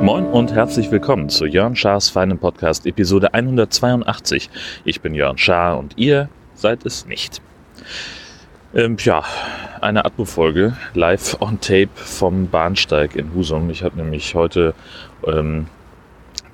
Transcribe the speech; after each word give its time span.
Moin 0.00 0.24
und 0.26 0.52
herzlich 0.52 0.90
willkommen 0.90 1.28
zu 1.28 1.44
Jörn 1.44 1.76
Schars 1.76 2.08
feinen 2.08 2.38
Podcast 2.38 2.86
Episode 2.86 3.34
182. 3.34 4.48
Ich 4.84 5.00
bin 5.02 5.12
Jörn 5.12 5.36
Schaar 5.36 5.78
und 5.78 5.98
ihr 5.98 6.30
seid 6.54 6.86
es 6.86 7.04
nicht. 7.04 7.42
Ähm, 8.74 8.96
ja, 9.00 9.22
eine 9.80 10.04
Atmo-Folge 10.04 10.76
live 10.94 11.36
on 11.40 11.60
tape 11.60 11.90
vom 11.94 12.48
Bahnsteig 12.48 13.16
in 13.16 13.34
Husum. 13.34 13.68
Ich 13.70 13.82
habe 13.82 13.96
nämlich 13.96 14.34
heute 14.34 14.74
ähm, 15.26 15.66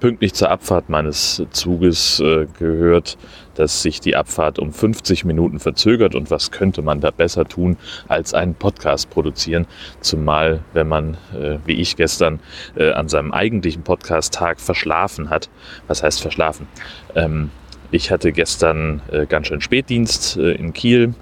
pünktlich 0.01 0.35
zur 0.35 0.51
Abfahrt 0.51 0.89
meines 0.89 1.43
Zuges 1.51 2.21
äh, 2.21 2.47
gehört, 2.59 3.17
dass 3.55 3.83
sich 3.83 4.01
die 4.01 4.17
Abfahrt 4.17 4.59
um 4.59 4.73
50 4.73 5.25
Minuten 5.25 5.59
verzögert 5.59 6.15
und 6.15 6.31
was 6.31 6.51
könnte 6.51 6.83
man 6.83 7.01
da 7.01 7.11
besser 7.11 7.47
tun, 7.47 7.77
als 8.09 8.35
einen 8.35 8.55
Podcast 8.55 9.11
produzieren, 9.11 9.67
zumal 10.01 10.61
wenn 10.73 10.89
man, 10.89 11.17
äh, 11.35 11.59
wie 11.65 11.75
ich 11.75 11.97
gestern, 11.97 12.41
äh, 12.77 12.93
an 12.93 13.09
seinem 13.09 13.33
eigentlichen 13.33 13.83
Podcast-Tag 13.83 14.61
verschlafen 14.61 15.31
hat. 15.31 15.49
Was 15.87 16.03
heißt 16.03 16.21
verschlafen? 16.21 16.67
Ähm, 17.15 17.51
ich 17.91 18.11
hatte 18.11 18.33
gestern 18.33 19.03
äh, 19.11 19.27
ganz 19.27 19.47
schön 19.47 19.61
Spätdienst 19.61 20.37
äh, 20.37 20.53
in 20.53 20.73
Kiel, 20.73 21.15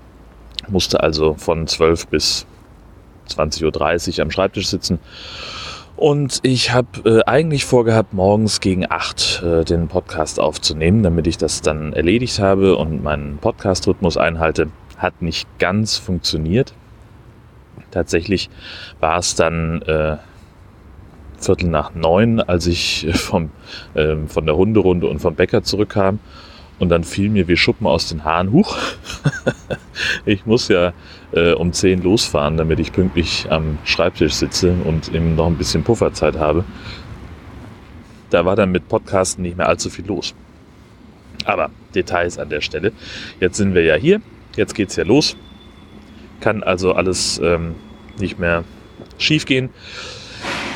musste 0.68 1.02
also 1.02 1.34
von 1.34 1.66
12 1.66 2.06
bis 2.06 2.46
20.30 3.28 4.16
Uhr 4.18 4.22
am 4.22 4.30
Schreibtisch 4.30 4.68
sitzen 4.68 4.98
und 6.02 6.40
ich 6.42 6.72
habe 6.72 6.88
äh, 7.08 7.30
eigentlich 7.30 7.64
vorgehabt, 7.64 8.12
morgens 8.12 8.58
gegen 8.58 8.90
8 8.90 9.42
äh, 9.44 9.64
den 9.64 9.86
Podcast 9.86 10.40
aufzunehmen, 10.40 11.04
damit 11.04 11.28
ich 11.28 11.38
das 11.38 11.60
dann 11.60 11.92
erledigt 11.92 12.40
habe 12.40 12.74
und 12.76 13.04
meinen 13.04 13.38
Podcast-Rhythmus 13.38 14.16
einhalte. 14.16 14.66
Hat 14.98 15.22
nicht 15.22 15.46
ganz 15.60 15.98
funktioniert. 15.98 16.74
Tatsächlich 17.92 18.50
war 18.98 19.18
es 19.18 19.36
dann 19.36 19.82
äh, 19.82 20.16
Viertel 21.38 21.68
nach 21.68 21.94
neun, 21.94 22.40
als 22.40 22.66
ich 22.66 23.06
vom, 23.14 23.50
äh, 23.94 24.16
von 24.26 24.44
der 24.44 24.56
Hunderunde 24.56 25.06
und 25.06 25.20
vom 25.20 25.36
Bäcker 25.36 25.62
zurückkam. 25.62 26.18
Und 26.82 26.88
dann 26.88 27.04
fiel 27.04 27.28
mir 27.28 27.46
wie 27.46 27.56
Schuppen 27.56 27.86
aus 27.86 28.08
den 28.08 28.24
Haaren. 28.24 28.50
Huch, 28.50 28.76
ich 30.24 30.46
muss 30.46 30.66
ja 30.66 30.92
äh, 31.30 31.52
um 31.52 31.72
10 31.72 32.02
losfahren, 32.02 32.56
damit 32.56 32.80
ich 32.80 32.90
pünktlich 32.90 33.46
am 33.50 33.78
Schreibtisch 33.84 34.32
sitze 34.32 34.74
und 34.84 35.14
eben 35.14 35.36
noch 35.36 35.46
ein 35.46 35.56
bisschen 35.56 35.84
Pufferzeit 35.84 36.36
habe. 36.36 36.64
Da 38.30 38.44
war 38.44 38.56
dann 38.56 38.72
mit 38.72 38.88
Podcasten 38.88 39.42
nicht 39.42 39.56
mehr 39.56 39.68
allzu 39.68 39.90
viel 39.90 40.06
los. 40.06 40.34
Aber 41.44 41.70
Details 41.94 42.36
an 42.36 42.48
der 42.48 42.62
Stelle. 42.62 42.90
Jetzt 43.38 43.58
sind 43.58 43.74
wir 43.74 43.84
ja 43.84 43.94
hier, 43.94 44.20
jetzt 44.56 44.74
geht's 44.74 44.96
ja 44.96 45.04
los. 45.04 45.36
Kann 46.40 46.64
also 46.64 46.94
alles 46.94 47.40
ähm, 47.44 47.76
nicht 48.18 48.40
mehr 48.40 48.64
schief 49.18 49.46
gehen. 49.46 49.70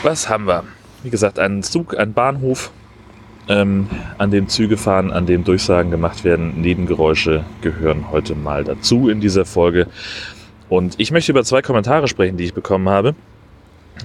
Was 0.05 0.29
haben 0.29 0.47
wir? 0.47 0.63
Wie 1.03 1.11
gesagt, 1.11 1.41
einen 1.41 1.65
Zug, 1.65 1.99
einen 1.99 2.13
Bahnhof, 2.13 2.71
ähm, 3.49 3.89
an 4.19 4.31
dem 4.31 4.49
Züge 4.49 4.77
fahren, 4.77 5.13
an 5.13 5.27
dem 5.27 5.45
Durchsagen 5.45 5.91
gemacht 5.91 6.25
werden. 6.25 6.61
Nebengeräusche 6.61 7.45
gehören 7.61 8.11
heute 8.11 8.35
mal 8.35 8.65
dazu 8.65 9.09
in 9.09 9.21
dieser 9.21 9.45
Folge. 9.45 9.87
Und 10.69 10.95
ich 10.99 11.13
möchte 11.13 11.33
über 11.33 11.45
zwei 11.45 11.63
Kommentare 11.63 12.09
sprechen, 12.09 12.37
die 12.37 12.45
ich 12.45 12.55
bekommen 12.55 12.89
habe. 12.89 13.15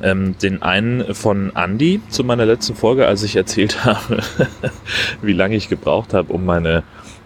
Ähm, 0.02 0.36
den 0.42 0.62
einen 0.62 1.14
von 1.14 1.52
Andy 1.54 2.00
zu 2.08 2.24
meiner 2.24 2.46
letzten 2.46 2.76
Folge, 2.76 3.08
als 3.08 3.24
ich 3.24 3.36
erzählt 3.36 3.84
habe, 3.86 4.20
wie 5.22 5.34
lange 5.34 5.56
ich 5.56 5.68
gebraucht 5.68 6.14
habe, 6.14 6.32
um 6.32 6.46
meine 6.46 6.84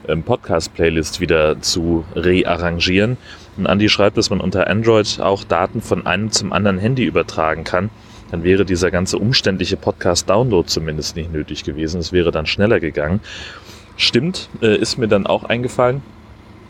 ähm, 0.08 0.24
Podcast-Playlist 0.24 1.20
wieder 1.20 1.62
zu 1.62 2.06
rearrangieren. 2.16 3.18
Und 3.58 3.68
Andy 3.68 3.88
schreibt, 3.88 4.18
dass 4.18 4.30
man 4.30 4.42
unter 4.42 4.68
Android 4.68 5.20
auch 5.22 5.44
Daten 5.44 5.82
von 5.82 6.06
einem 6.06 6.32
zum 6.32 6.54
anderen 6.54 6.80
Handy 6.80 7.04
übertragen 7.04 7.64
kann. 7.64 7.90
Dann 8.32 8.44
wäre 8.44 8.66
dieser 8.66 8.92
ganze 8.92 9.18
umständliche 9.18 9.78
Podcast-Download 9.78 10.68
zumindest 10.68 11.16
nicht 11.16 11.32
nötig 11.32 11.64
gewesen. 11.64 12.00
Es 12.00 12.12
wäre 12.12 12.32
dann 12.32 12.46
schneller 12.46 12.80
gegangen. 12.80 13.22
Stimmt, 13.98 14.50
äh, 14.62 14.76
ist 14.76 14.98
mir 14.98 15.08
dann 15.08 15.26
auch 15.26 15.44
eingefallen 15.44 16.02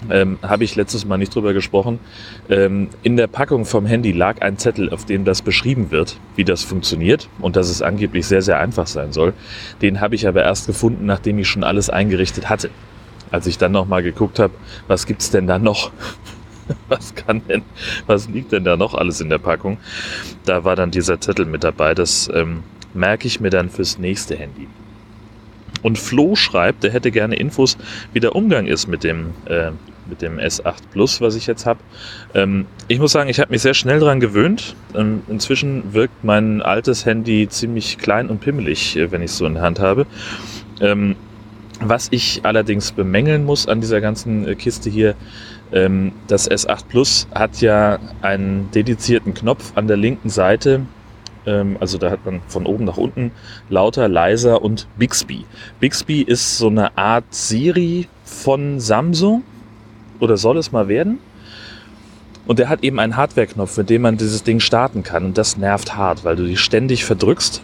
ähm, 0.09 0.37
habe 0.41 0.63
ich 0.63 0.75
letztes 0.75 1.05
Mal 1.05 1.17
nicht 1.17 1.33
drüber 1.33 1.53
gesprochen. 1.53 1.99
Ähm, 2.49 2.89
in 3.03 3.17
der 3.17 3.27
Packung 3.27 3.65
vom 3.65 3.85
Handy 3.85 4.11
lag 4.11 4.41
ein 4.41 4.57
Zettel, 4.57 4.89
auf 4.89 5.05
dem 5.05 5.25
das 5.25 5.41
beschrieben 5.41 5.91
wird, 5.91 6.17
wie 6.35 6.43
das 6.43 6.63
funktioniert 6.63 7.29
und 7.39 7.55
dass 7.55 7.69
es 7.69 7.81
angeblich 7.81 8.27
sehr, 8.27 8.41
sehr 8.41 8.59
einfach 8.59 8.87
sein 8.87 9.11
soll. 9.11 9.33
Den 9.81 10.01
habe 10.01 10.15
ich 10.15 10.27
aber 10.27 10.43
erst 10.43 10.67
gefunden, 10.67 11.05
nachdem 11.05 11.39
ich 11.39 11.47
schon 11.47 11.63
alles 11.63 11.89
eingerichtet 11.89 12.49
hatte. 12.49 12.69
Als 13.31 13.47
ich 13.47 13.57
dann 13.57 13.71
nochmal 13.71 14.03
geguckt 14.03 14.39
habe, 14.39 14.53
was 14.87 15.07
gibt's 15.07 15.31
denn 15.31 15.47
da 15.47 15.59
noch? 15.59 15.91
was 16.87 17.15
kann 17.15 17.41
denn, 17.47 17.63
was 18.07 18.29
liegt 18.29 18.51
denn 18.51 18.63
da 18.63 18.77
noch 18.77 18.93
alles 18.93 19.21
in 19.21 19.29
der 19.29 19.37
Packung? 19.37 19.77
Da 20.45 20.63
war 20.63 20.75
dann 20.75 20.91
dieser 20.91 21.19
Zettel 21.19 21.45
mit 21.45 21.63
dabei. 21.63 21.93
Das 21.93 22.29
ähm, 22.33 22.63
merke 22.93 23.27
ich 23.27 23.39
mir 23.39 23.49
dann 23.49 23.69
fürs 23.69 23.97
nächste 23.97 24.35
Handy. 24.35 24.67
Und 25.81 25.99
Flo 25.99 26.35
schreibt, 26.35 26.83
der 26.83 26.91
hätte 26.91 27.11
gerne 27.11 27.35
Infos, 27.35 27.77
wie 28.11 28.19
der 28.19 28.35
Umgang 28.35 28.65
ist 28.65 28.87
mit 28.87 29.03
dem, 29.03 29.31
äh, 29.45 29.69
mit 30.09 30.21
dem 30.21 30.39
S8 30.39 30.77
Plus, 30.91 31.21
was 31.21 31.35
ich 31.35 31.45
jetzt 31.45 31.67
habe. 31.67 31.79
Ähm, 32.33 32.65
ich 32.87 32.99
muss 32.99 33.11
sagen, 33.11 33.29
ich 33.29 33.39
habe 33.39 33.51
mich 33.51 33.61
sehr 33.61 33.75
schnell 33.75 33.99
daran 33.99 34.19
gewöhnt. 34.19 34.75
Ähm, 34.95 35.21
inzwischen 35.27 35.93
wirkt 35.93 36.23
mein 36.23 36.63
altes 36.63 37.05
Handy 37.05 37.47
ziemlich 37.49 37.99
klein 37.99 38.29
und 38.29 38.39
pimmelig, 38.39 38.97
äh, 38.97 39.11
wenn 39.11 39.21
ich 39.21 39.31
es 39.31 39.37
so 39.37 39.45
in 39.45 39.55
der 39.55 39.63
Hand 39.63 39.79
habe. 39.79 40.07
Ähm, 40.81 41.15
was 41.81 42.07
ich 42.11 42.41
allerdings 42.43 42.91
bemängeln 42.91 43.43
muss 43.43 43.67
an 43.67 43.81
dieser 43.81 44.01
ganzen 44.01 44.47
äh, 44.47 44.55
Kiste 44.55 44.89
hier, 44.89 45.15
das 45.71 46.49
S8 46.49 46.85
Plus 46.87 47.27
hat 47.33 47.59
ja 47.59 47.99
einen 48.21 48.69
dedizierten 48.71 49.33
Knopf 49.33 49.73
an 49.75 49.87
der 49.87 49.97
linken 49.97 50.29
Seite, 50.29 50.81
ähm, 51.45 51.77
also 51.79 51.97
da 51.97 52.11
hat 52.11 52.25
man 52.25 52.41
von 52.47 52.65
oben 52.65 52.85
nach 52.85 52.97
unten 52.97 53.31
lauter, 53.69 54.07
leiser 54.07 54.61
und 54.61 54.87
Bixby. 54.97 55.45
Bixby 55.79 56.21
ist 56.21 56.57
so 56.57 56.67
eine 56.67 56.97
Art 56.97 57.25
Siri 57.31 58.07
von 58.23 58.79
Samsung 58.79 59.43
oder 60.19 60.37
soll 60.37 60.57
es 60.57 60.71
mal 60.71 60.87
werden. 60.87 61.19
Und 62.47 62.59
der 62.59 62.69
hat 62.69 62.83
eben 62.83 62.99
einen 62.99 63.17
Hardware-Knopf, 63.17 63.75
mit 63.77 63.89
dem 63.89 64.03
man 64.03 64.17
dieses 64.17 64.43
Ding 64.43 64.59
starten 64.59 65.01
kann. 65.01 65.25
Und 65.25 65.37
das 65.37 65.57
nervt 65.57 65.95
hart, 65.95 66.23
weil 66.23 66.35
du 66.35 66.45
die 66.45 66.57
ständig 66.57 67.03
verdrückst 67.03 67.63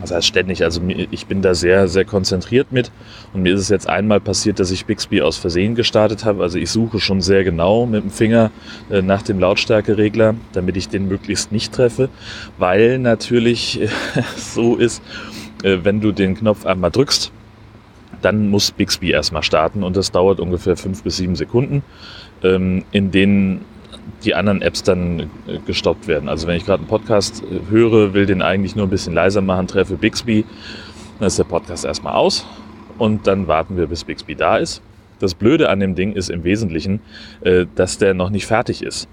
das 0.00 0.10
heißt 0.10 0.26
ständig, 0.26 0.62
also 0.62 0.82
ich 1.10 1.26
bin 1.26 1.40
da 1.40 1.54
sehr, 1.54 1.88
sehr 1.88 2.04
konzentriert 2.04 2.70
mit. 2.70 2.90
Und 3.32 3.42
mir 3.42 3.54
ist 3.54 3.60
es 3.60 3.68
jetzt 3.70 3.88
einmal 3.88 4.20
passiert, 4.20 4.60
dass 4.60 4.70
ich 4.70 4.84
Bixby 4.84 5.22
aus 5.22 5.38
Versehen 5.38 5.74
gestartet 5.74 6.24
habe. 6.24 6.42
Also 6.42 6.58
ich 6.58 6.70
suche 6.70 7.00
schon 7.00 7.22
sehr 7.22 7.44
genau 7.44 7.86
mit 7.86 8.02
dem 8.02 8.10
Finger 8.10 8.50
äh, 8.90 9.00
nach 9.00 9.22
dem 9.22 9.38
Lautstärkeregler, 9.38 10.34
damit 10.52 10.76
ich 10.76 10.88
den 10.88 11.08
möglichst 11.08 11.50
nicht 11.50 11.72
treffe. 11.72 12.10
Weil 12.58 12.98
natürlich 12.98 13.80
so 14.36 14.76
ist, 14.76 15.02
äh, 15.62 15.78
wenn 15.82 16.00
du 16.00 16.12
den 16.12 16.36
Knopf 16.36 16.66
einmal 16.66 16.90
drückst, 16.90 17.32
dann 18.20 18.50
muss 18.50 18.70
Bixby 18.70 19.10
erstmal 19.10 19.42
starten 19.42 19.82
und 19.82 19.96
das 19.96 20.10
dauert 20.10 20.40
ungefähr 20.40 20.76
fünf 20.76 21.02
bis 21.02 21.16
sieben 21.16 21.36
Sekunden, 21.36 21.82
ähm, 22.42 22.84
in 22.92 23.10
denen 23.10 23.64
die 24.24 24.34
anderen 24.34 24.62
Apps 24.62 24.82
dann 24.82 25.20
äh, 25.20 25.58
gestoppt 25.66 26.08
werden. 26.08 26.28
Also 26.28 26.46
wenn 26.46 26.56
ich 26.56 26.64
gerade 26.64 26.80
einen 26.80 26.88
Podcast 26.88 27.42
äh, 27.42 27.70
höre, 27.70 28.14
will 28.14 28.26
den 28.26 28.42
eigentlich 28.42 28.76
nur 28.76 28.86
ein 28.86 28.90
bisschen 28.90 29.14
leiser 29.14 29.40
machen, 29.40 29.66
treffe 29.66 29.96
Bixby, 29.96 30.44
dann 31.18 31.28
ist 31.28 31.38
der 31.38 31.44
Podcast 31.44 31.84
erstmal 31.84 32.14
aus 32.14 32.46
und 32.98 33.26
dann 33.26 33.48
warten 33.48 33.76
wir, 33.76 33.86
bis 33.86 34.04
Bixby 34.04 34.34
da 34.34 34.56
ist. 34.56 34.82
Das 35.18 35.34
Blöde 35.34 35.70
an 35.70 35.80
dem 35.80 35.94
Ding 35.94 36.12
ist 36.12 36.28
im 36.28 36.44
Wesentlichen, 36.44 37.00
äh, 37.42 37.66
dass 37.74 37.98
der 37.98 38.14
noch 38.14 38.30
nicht 38.30 38.46
fertig 38.46 38.82
ist. 38.82 39.08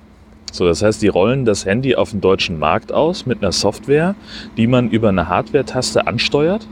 So, 0.51 0.65
das 0.65 0.83
heißt, 0.83 1.01
die 1.01 1.07
rollen 1.07 1.45
das 1.45 1.65
Handy 1.65 1.95
auf 1.95 2.11
dem 2.11 2.21
deutschen 2.21 2.59
Markt 2.59 2.91
aus 2.91 3.25
mit 3.25 3.41
einer 3.41 3.51
Software, 3.51 4.13
die 4.55 4.67
man 4.67 4.89
über 4.91 5.09
eine 5.09 5.27
Hardware-Taste 5.27 6.05
ansteuert. 6.05 6.67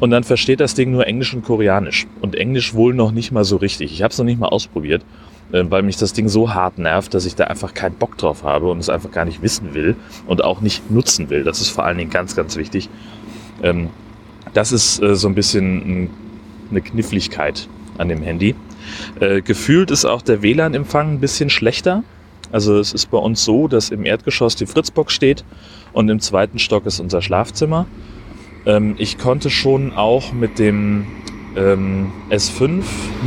Und 0.00 0.10
dann 0.10 0.22
versteht 0.22 0.60
das 0.60 0.74
Ding 0.74 0.90
nur 0.90 1.06
Englisch 1.06 1.32
und 1.32 1.42
Koreanisch. 1.42 2.06
Und 2.20 2.34
Englisch 2.34 2.74
wohl 2.74 2.92
noch 2.92 3.12
nicht 3.12 3.32
mal 3.32 3.44
so 3.44 3.56
richtig. 3.56 3.90
Ich 3.92 4.02
habe 4.02 4.12
es 4.12 4.18
noch 4.18 4.26
nicht 4.26 4.38
mal 4.38 4.48
ausprobiert. 4.48 5.02
Äh, 5.52 5.64
weil 5.68 5.82
mich 5.82 5.96
das 5.96 6.12
Ding 6.12 6.28
so 6.28 6.52
hart 6.52 6.78
nervt, 6.78 7.14
dass 7.14 7.24
ich 7.24 7.34
da 7.34 7.44
einfach 7.44 7.74
keinen 7.74 7.94
Bock 7.94 8.18
drauf 8.18 8.42
habe 8.42 8.70
und 8.70 8.78
es 8.78 8.88
einfach 8.88 9.10
gar 9.10 9.24
nicht 9.24 9.42
wissen 9.42 9.74
will 9.74 9.96
und 10.26 10.42
auch 10.42 10.60
nicht 10.60 10.90
nutzen 10.90 11.30
will. 11.30 11.44
Das 11.44 11.60
ist 11.60 11.68
vor 11.68 11.84
allen 11.84 11.98
Dingen 11.98 12.10
ganz, 12.10 12.34
ganz 12.34 12.56
wichtig. 12.56 12.88
Ähm, 13.62 13.90
das 14.54 14.72
ist 14.72 15.00
äh, 15.02 15.14
so 15.14 15.28
ein 15.28 15.34
bisschen 15.34 16.10
eine 16.70 16.80
Kniffligkeit 16.80 17.68
an 17.98 18.08
dem 18.08 18.22
Handy. 18.22 18.54
Äh, 19.20 19.42
gefühlt 19.42 19.90
ist 19.90 20.04
auch 20.04 20.22
der 20.22 20.42
WLAN-Empfang 20.42 21.14
ein 21.14 21.20
bisschen 21.20 21.50
schlechter. 21.50 22.02
Also 22.52 22.78
es 22.78 22.92
ist 22.92 23.10
bei 23.10 23.18
uns 23.18 23.44
so, 23.44 23.68
dass 23.68 23.90
im 23.90 24.04
Erdgeschoss 24.04 24.56
die 24.56 24.66
Fritzbox 24.66 25.12
steht 25.12 25.44
und 25.92 26.08
im 26.08 26.20
zweiten 26.20 26.58
Stock 26.58 26.86
ist 26.86 27.00
unser 27.00 27.22
Schlafzimmer. 27.22 27.86
Ähm, 28.66 28.94
ich 28.98 29.18
konnte 29.18 29.50
schon 29.50 29.92
auch 29.92 30.32
mit 30.32 30.58
dem 30.58 31.06
ähm, 31.56 32.12
S5 32.30 32.82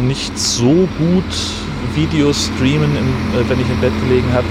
nicht 0.08 0.38
so 0.38 0.88
gut 0.98 1.69
Videos 1.96 2.52
streamen, 2.56 2.96
im, 2.96 3.08
äh, 3.34 3.50
wenn 3.50 3.60
ich 3.60 3.70
im 3.70 3.80
Bett 3.80 3.94
gelegen 4.04 4.32
habe. 4.34 4.48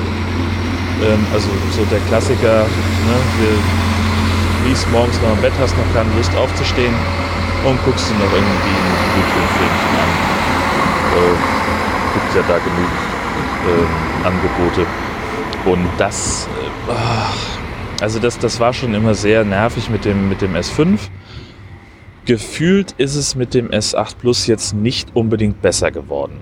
Ähm, 1.02 1.26
also 1.32 1.48
so 1.76 1.84
der 1.90 2.00
Klassiker, 2.08 2.64
ne, 2.64 3.16
du 3.38 4.68
liegst 4.68 4.90
morgens 4.90 5.20
noch 5.22 5.32
im 5.32 5.40
Bett, 5.40 5.52
hast 5.60 5.76
noch 5.76 5.94
keine 5.94 6.10
Lust 6.16 6.34
aufzustehen 6.36 6.94
und 7.64 7.78
guckst 7.84 8.10
dir 8.10 8.14
noch 8.14 8.32
irgendwie 8.32 8.74
ein 8.76 8.96
YouTube-Filmchen 9.16 9.94
an. 9.98 10.28
ja 12.38 12.42
da 12.46 12.58
genug 12.58 12.90
äh, 13.66 14.26
Angebote. 14.26 14.86
Und 15.64 15.88
das, 15.98 16.48
äh, 16.88 18.02
also 18.02 18.18
das, 18.18 18.38
das 18.38 18.60
war 18.60 18.72
schon 18.72 18.94
immer 18.94 19.14
sehr 19.14 19.44
nervig 19.44 19.90
mit 19.90 20.04
dem, 20.04 20.28
mit 20.28 20.40
dem 20.40 20.54
S5. 20.54 20.98
Gefühlt 22.24 22.92
ist 22.98 23.16
es 23.16 23.34
mit 23.34 23.54
dem 23.54 23.70
S8 23.70 24.16
Plus 24.20 24.46
jetzt 24.46 24.74
nicht 24.74 25.16
unbedingt 25.16 25.62
besser 25.62 25.90
geworden. 25.90 26.38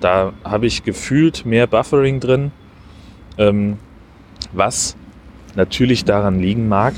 Da 0.00 0.32
habe 0.44 0.66
ich 0.66 0.84
gefühlt 0.84 1.44
mehr 1.44 1.66
Buffering 1.66 2.20
drin, 2.20 2.52
ähm, 3.36 3.78
was 4.52 4.96
natürlich 5.54 6.04
daran 6.04 6.38
liegen 6.38 6.68
mag, 6.68 6.94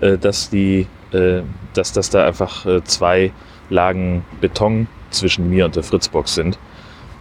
äh, 0.00 0.18
dass, 0.18 0.50
die, 0.50 0.86
äh, 1.12 1.42
dass, 1.74 1.92
dass 1.92 2.10
da 2.10 2.26
einfach 2.26 2.66
äh, 2.66 2.84
zwei 2.84 3.32
Lagen 3.70 4.24
Beton 4.40 4.86
zwischen 5.10 5.48
mir 5.48 5.64
und 5.64 5.76
der 5.76 5.82
Fritzbox 5.82 6.34
sind. 6.34 6.58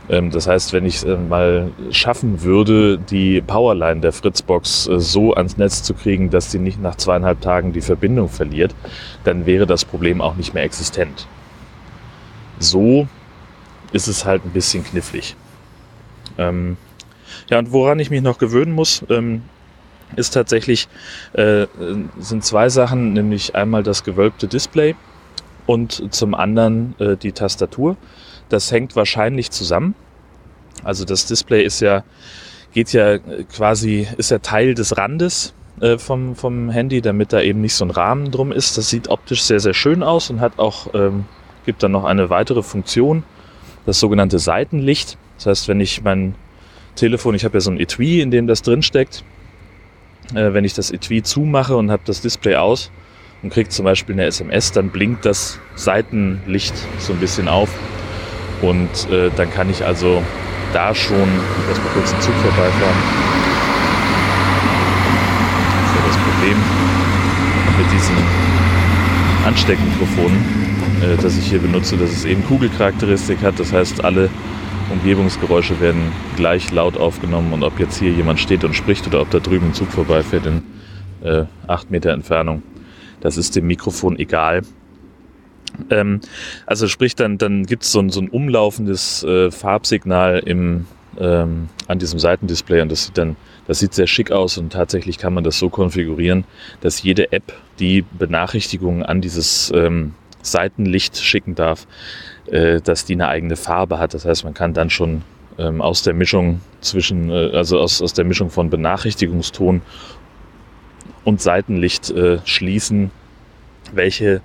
Ähm, 0.09 0.31
das 0.31 0.47
heißt, 0.47 0.73
wenn 0.73 0.85
ich 0.85 0.97
es 0.97 1.03
äh, 1.03 1.15
mal 1.15 1.71
schaffen 1.91 2.41
würde, 2.43 2.97
die 2.97 3.41
Powerline 3.41 4.01
der 4.01 4.11
Fritzbox 4.11 4.87
äh, 4.87 4.99
so 4.99 5.33
ans 5.33 5.57
Netz 5.57 5.83
zu 5.83 5.93
kriegen, 5.93 6.29
dass 6.29 6.51
sie 6.51 6.59
nicht 6.59 6.81
nach 6.81 6.95
zweieinhalb 6.95 7.41
Tagen 7.41 7.71
die 7.71 7.81
Verbindung 7.81 8.27
verliert, 8.27 8.75
dann 9.23 9.45
wäre 9.45 9.65
das 9.65 9.85
Problem 9.85 10.21
auch 10.21 10.35
nicht 10.35 10.53
mehr 10.53 10.63
existent. 10.63 11.27
So 12.59 13.07
ist 13.91 14.07
es 14.07 14.25
halt 14.25 14.45
ein 14.45 14.51
bisschen 14.51 14.83
knifflig. 14.83 15.35
Ähm, 16.37 16.77
ja, 17.49 17.59
und 17.59 17.71
woran 17.71 17.99
ich 17.99 18.09
mich 18.09 18.21
noch 18.21 18.37
gewöhnen 18.37 18.71
muss, 18.71 19.03
ähm, 19.09 19.43
ist 20.15 20.31
tatsächlich, 20.31 20.87
äh, 21.33 21.67
sind 22.19 22.43
zwei 22.43 22.69
Sachen, 22.69 23.13
nämlich 23.13 23.55
einmal 23.55 23.83
das 23.83 24.03
gewölbte 24.03 24.47
Display 24.47 24.95
und 25.65 26.13
zum 26.13 26.33
anderen 26.33 26.95
äh, 26.99 27.15
die 27.15 27.31
Tastatur. 27.31 27.95
Das 28.49 28.71
hängt 28.71 28.95
wahrscheinlich 28.95 29.51
zusammen. 29.51 29.95
Also 30.83 31.05
das 31.05 31.25
Display 31.25 31.63
ist 31.63 31.79
ja, 31.79 32.03
geht 32.73 32.91
ja 32.93 33.19
quasi, 33.19 34.07
ist 34.17 34.31
ja 34.31 34.39
Teil 34.39 34.73
des 34.73 34.97
Randes 34.97 35.53
äh, 35.79 35.97
vom, 35.97 36.35
vom 36.35 36.69
Handy, 36.69 37.01
damit 37.01 37.31
da 37.31 37.41
eben 37.41 37.61
nicht 37.61 37.75
so 37.75 37.85
ein 37.85 37.91
Rahmen 37.91 38.31
drum 38.31 38.51
ist. 38.51 38.77
Das 38.77 38.89
sieht 38.89 39.07
optisch 39.09 39.43
sehr, 39.43 39.59
sehr 39.59 39.73
schön 39.73 40.03
aus 40.03 40.29
und 40.29 40.41
hat 40.41 40.59
auch, 40.59 40.93
ähm, 40.93 41.25
gibt 41.65 41.83
dann 41.83 41.91
noch 41.91 42.03
eine 42.03 42.29
weitere 42.29 42.63
Funktion, 42.63 43.23
das 43.85 43.99
sogenannte 43.99 44.39
Seitenlicht. 44.39 45.17
Das 45.37 45.47
heißt, 45.47 45.67
wenn 45.67 45.79
ich 45.79 46.03
mein 46.03 46.35
Telefon, 46.95 47.35
ich 47.35 47.45
habe 47.45 47.55
ja 47.55 47.61
so 47.61 47.71
ein 47.71 47.79
Etui, 47.79 48.21
in 48.21 48.31
dem 48.31 48.47
das 48.47 48.61
drin 48.61 48.81
steckt, 48.83 49.23
äh, 50.33 50.53
wenn 50.53 50.65
ich 50.65 50.73
das 50.73 50.91
Etui 50.91 51.23
zumache 51.23 51.75
und 51.75 51.91
habe 51.91 52.03
das 52.05 52.21
Display 52.21 52.55
aus 52.55 52.91
und 53.41 53.51
kriege 53.51 53.69
zum 53.69 53.85
Beispiel 53.85 54.13
eine 54.13 54.25
SMS, 54.25 54.71
dann 54.71 54.89
blinkt 54.89 55.25
das 55.25 55.59
Seitenlicht 55.75 56.73
so 56.99 57.13
ein 57.13 57.19
bisschen 57.19 57.47
auf 57.47 57.69
und 58.61 59.09
äh, 59.11 59.31
dann 59.35 59.49
kann 59.51 59.69
ich 59.69 59.83
also 59.83 60.21
da 60.73 60.93
schon, 60.93 61.27
lass 61.67 61.77
mal 61.79 61.89
kurz 61.93 62.13
einen 62.13 62.21
Zug 62.21 62.35
vorbeifahren. 62.35 62.97
Das 65.77 65.89
ist 65.89 65.95
ja 65.95 66.07
das 66.07 66.17
Problem 66.17 66.57
mit 67.77 67.91
diesen 67.91 68.15
Ansteckmikrofonen, 69.45 70.70
äh, 71.01 71.21
das 71.21 71.37
ich 71.37 71.45
hier 71.47 71.59
benutze, 71.59 71.97
dass 71.97 72.11
es 72.11 72.25
eben 72.25 72.45
Kugelcharakteristik 72.45 73.41
hat. 73.41 73.59
Das 73.59 73.73
heißt, 73.73 74.03
alle 74.03 74.29
Umgebungsgeräusche 74.91 75.79
werden 75.79 76.11
gleich 76.35 76.71
laut 76.71 76.97
aufgenommen 76.97 77.53
und 77.53 77.63
ob 77.63 77.79
jetzt 77.79 77.97
hier 77.97 78.11
jemand 78.11 78.39
steht 78.39 78.63
und 78.63 78.75
spricht 78.75 79.07
oder 79.07 79.21
ob 79.21 79.29
da 79.29 79.39
drüben 79.39 79.67
ein 79.67 79.73
Zug 79.73 79.91
vorbeifährt 79.91 80.45
in 80.45 80.63
äh, 81.23 81.45
acht 81.67 81.91
Meter 81.91 82.11
Entfernung, 82.11 82.63
das 83.21 83.37
ist 83.37 83.55
dem 83.55 83.67
Mikrofon 83.67 84.17
egal. 84.17 84.63
Ähm, 85.89 86.19
also 86.65 86.87
sprich, 86.87 87.15
dann, 87.15 87.37
dann 87.37 87.65
gibt 87.65 87.83
es 87.83 87.91
so 87.91 87.99
ein, 87.99 88.09
so 88.09 88.19
ein 88.19 88.29
umlaufendes 88.29 89.23
äh, 89.23 89.51
Farbsignal 89.51 90.39
im, 90.39 90.85
ähm, 91.17 91.69
an 91.87 91.99
diesem 91.99 92.19
Seitendisplay 92.19 92.81
und 92.81 92.91
das 92.91 93.05
sieht 93.05 93.17
dann 93.17 93.37
das 93.67 93.79
sieht 93.79 93.93
sehr 93.93 94.07
schick 94.07 94.31
aus 94.31 94.57
und 94.57 94.73
tatsächlich 94.73 95.17
kann 95.17 95.33
man 95.33 95.43
das 95.43 95.57
so 95.57 95.69
konfigurieren, 95.69 96.43
dass 96.81 97.03
jede 97.03 97.31
App 97.31 97.53
die 97.79 98.01
Benachrichtigungen 98.01 99.03
an 99.03 99.21
dieses 99.21 99.71
ähm, 99.73 100.13
Seitenlicht 100.43 101.17
schicken 101.17 101.55
darf, 101.55 101.87
äh, 102.47 102.81
dass 102.81 103.05
die 103.05 103.13
eine 103.13 103.27
eigene 103.27 103.55
Farbe 103.55 103.99
hat. 103.99 104.13
Das 104.13 104.25
heißt, 104.25 104.43
man 104.43 104.53
kann 104.53 104.73
dann 104.73 104.89
schon 104.89 105.23
ähm, 105.57 105.81
aus 105.81 106.03
der 106.03 106.13
Mischung 106.13 106.61
zwischen, 106.81 107.29
äh, 107.29 107.51
also 107.53 107.79
aus, 107.79 108.01
aus 108.01 108.13
der 108.13 108.25
Mischung 108.25 108.49
von 108.49 108.69
Benachrichtigungston 108.69 109.81
und 111.23 111.41
Seitenlicht 111.41 112.09
äh, 112.11 112.39
schließen, 112.45 113.11
welche 113.93 114.41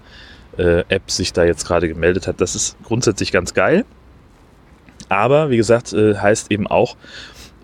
äh, 0.58 0.84
App 0.88 1.10
sich 1.10 1.32
da 1.32 1.44
jetzt 1.44 1.66
gerade 1.66 1.88
gemeldet 1.88 2.26
hat. 2.26 2.40
Das 2.40 2.54
ist 2.54 2.76
grundsätzlich 2.82 3.32
ganz 3.32 3.54
geil. 3.54 3.84
Aber 5.08 5.50
wie 5.50 5.56
gesagt, 5.56 5.92
äh, 5.92 6.16
heißt 6.16 6.50
eben 6.50 6.66
auch, 6.66 6.96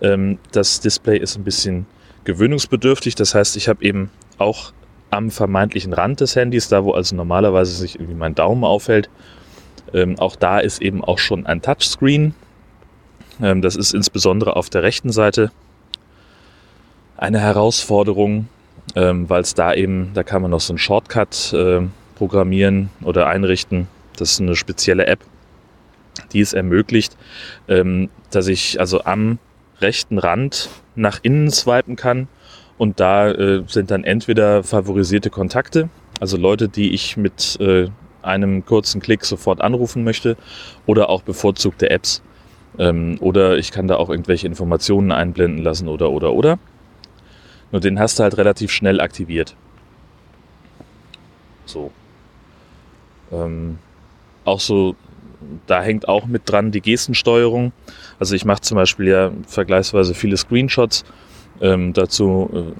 ähm, 0.01 0.39
das 0.51 0.79
Display 0.79 1.17
ist 1.17 1.35
ein 1.35 1.43
bisschen 1.43 1.85
gewöhnungsbedürftig. 2.23 3.15
Das 3.15 3.35
heißt, 3.35 3.57
ich 3.57 3.67
habe 3.67 3.83
eben 3.83 4.09
auch 4.37 4.73
am 5.13 5.31
vermeintlichen 5.31 5.93
Rand 5.93 6.19
des 6.19 6.35
Handys, 6.35 6.67
da 6.67 6.83
wo 6.83 6.91
also 6.91 7.15
normalerweise 7.15 7.73
sich 7.73 7.95
irgendwie 7.95 8.15
mein 8.15 8.35
Daumen 8.35 8.63
aufhält, 8.63 9.09
ähm, 9.93 10.17
auch 10.19 10.35
da 10.35 10.59
ist 10.59 10.81
eben 10.81 11.03
auch 11.03 11.19
schon 11.19 11.45
ein 11.45 11.61
Touchscreen. 11.61 12.33
Ähm, 13.41 13.61
das 13.61 13.75
ist 13.75 13.93
insbesondere 13.93 14.55
auf 14.55 14.69
der 14.69 14.83
rechten 14.83 15.11
Seite 15.11 15.51
eine 17.17 17.39
Herausforderung, 17.39 18.47
ähm, 18.95 19.29
weil 19.29 19.41
es 19.41 19.53
da 19.53 19.73
eben, 19.73 20.11
da 20.13 20.23
kann 20.23 20.41
man 20.41 20.51
noch 20.51 20.59
so 20.59 20.73
einen 20.73 20.79
Shortcut 20.79 21.53
äh, 21.53 21.81
programmieren 22.15 22.89
oder 23.01 23.27
einrichten. 23.27 23.87
Das 24.17 24.31
ist 24.31 24.41
eine 24.41 24.55
spezielle 24.55 25.07
App, 25.07 25.19
die 26.33 26.41
es 26.41 26.53
ermöglicht, 26.53 27.15
ähm, 27.67 28.09
dass 28.31 28.47
ich 28.47 28.79
also 28.79 29.03
am 29.03 29.39
rechten 29.79 30.17
Rand 30.17 30.69
nach 30.95 31.19
innen 31.23 31.49
swipen 31.51 31.95
kann 31.95 32.27
und 32.83 32.99
da 32.99 33.31
äh, 33.31 33.63
sind 33.65 33.91
dann 33.91 34.03
entweder 34.03 34.61
favorisierte 34.61 35.29
Kontakte, 35.29 35.87
also 36.19 36.35
Leute, 36.35 36.67
die 36.67 36.93
ich 36.93 37.15
mit 37.15 37.57
äh, 37.61 37.87
einem 38.21 38.65
kurzen 38.65 38.99
Klick 38.99 39.23
sofort 39.23 39.61
anrufen 39.61 40.03
möchte 40.03 40.35
oder 40.85 41.07
auch 41.09 41.21
bevorzugte 41.21 41.89
Apps. 41.89 42.21
Ähm, 42.77 43.15
oder 43.21 43.57
ich 43.57 43.71
kann 43.71 43.87
da 43.87 43.95
auch 43.95 44.09
irgendwelche 44.09 44.47
Informationen 44.47 45.13
einblenden 45.13 45.63
lassen 45.63 45.87
oder 45.87 46.11
oder 46.11 46.33
oder. 46.33 46.59
Nur 47.71 47.79
den 47.79 47.97
hast 48.01 48.19
du 48.19 48.23
halt 48.23 48.35
relativ 48.35 48.69
schnell 48.69 48.99
aktiviert. 48.99 49.55
So. 51.65 51.89
Ähm, 53.31 53.77
auch 54.43 54.59
so, 54.59 54.97
da 55.67 55.81
hängt 55.81 56.09
auch 56.09 56.25
mit 56.25 56.51
dran 56.51 56.71
die 56.71 56.81
Gestensteuerung. 56.81 57.71
Also 58.19 58.35
ich 58.35 58.43
mache 58.43 58.59
zum 58.59 58.75
Beispiel 58.75 59.07
ja 59.07 59.31
vergleichsweise 59.47 60.13
viele 60.13 60.35
Screenshots. 60.35 61.05
Ähm, 61.63 61.93
dazu 61.93 62.49
äh, 62.53 62.79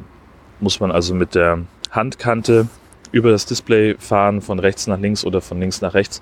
muss 0.60 0.80
man 0.80 0.92
also 0.92 1.16
mit 1.16 1.36
der 1.36 1.62
Handkante 1.90 2.68
über 3.14 3.32
das 3.32 3.46
Display 3.46 3.96
fahren, 3.98 4.42
von 4.42 4.60
rechts 4.60 4.88
nach 4.88 5.00
links 5.00 5.26
oder 5.26 5.40
von 5.40 5.60
links 5.60 5.82
nach 5.82 5.94
rechts. 5.94 6.22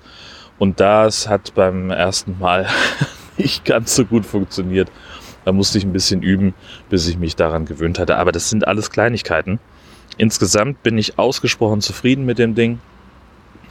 Und 0.58 0.78
das 0.78 1.28
hat 1.28 1.54
beim 1.54 1.90
ersten 1.90 2.38
Mal 2.38 2.68
nicht 3.36 3.64
ganz 3.64 3.96
so 3.96 4.04
gut 4.04 4.24
funktioniert. 4.24 4.90
Da 5.44 5.50
musste 5.50 5.76
ich 5.76 5.84
ein 5.84 5.92
bisschen 5.92 6.22
üben, 6.22 6.54
bis 6.88 7.08
ich 7.08 7.18
mich 7.18 7.34
daran 7.34 7.66
gewöhnt 7.66 7.98
hatte. 7.98 8.16
Aber 8.16 8.30
das 8.30 8.48
sind 8.48 8.66
alles 8.68 8.90
Kleinigkeiten. 8.90 9.58
Insgesamt 10.16 10.84
bin 10.84 10.98
ich 10.98 11.18
ausgesprochen 11.18 11.80
zufrieden 11.80 12.24
mit 12.24 12.38
dem 12.38 12.54
Ding. 12.54 12.78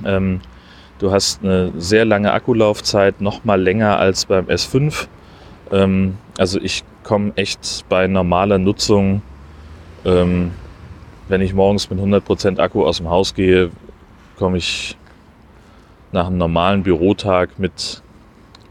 Ähm, 0.04 0.42
du 1.00 1.12
hast 1.12 1.44
eine 1.44 1.72
sehr 1.78 2.04
lange 2.04 2.34
Akkulaufzeit, 2.34 3.22
noch 3.22 3.46
mal 3.46 3.62
länger 3.62 3.98
als 4.00 4.26
beim 4.26 4.48
S5. 4.48 5.08
Ähm, 5.72 6.18
also 6.38 6.60
ich 6.60 6.84
komme 7.04 7.34
echt 7.36 7.86
bei 7.90 8.08
normaler 8.08 8.58
Nutzung 8.58 9.22
ähm, 10.06 10.52
wenn 11.28 11.42
ich 11.42 11.54
morgens 11.54 11.90
mit 11.90 12.00
100% 12.00 12.60
Akku 12.60 12.86
aus 12.86 12.98
dem 12.98 13.10
Haus 13.10 13.34
gehe, 13.34 13.72
komme 14.38 14.58
ich 14.58 14.98
nach 16.12 16.28
einem 16.28 16.38
normalen 16.38 16.84
Bürotag 16.84 17.58
mit 17.58 18.02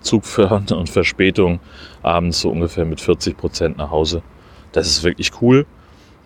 Zugfahren 0.00 0.66
und 0.72 0.90
Verspätung 0.90 1.60
abends 2.02 2.40
so 2.40 2.50
ungefähr 2.50 2.84
mit 2.84 3.00
40% 3.00 3.76
nach 3.76 3.90
Hause. 3.90 4.22
Das 4.72 4.86
ist 4.86 5.04
wirklich 5.04 5.30
cool. 5.40 5.66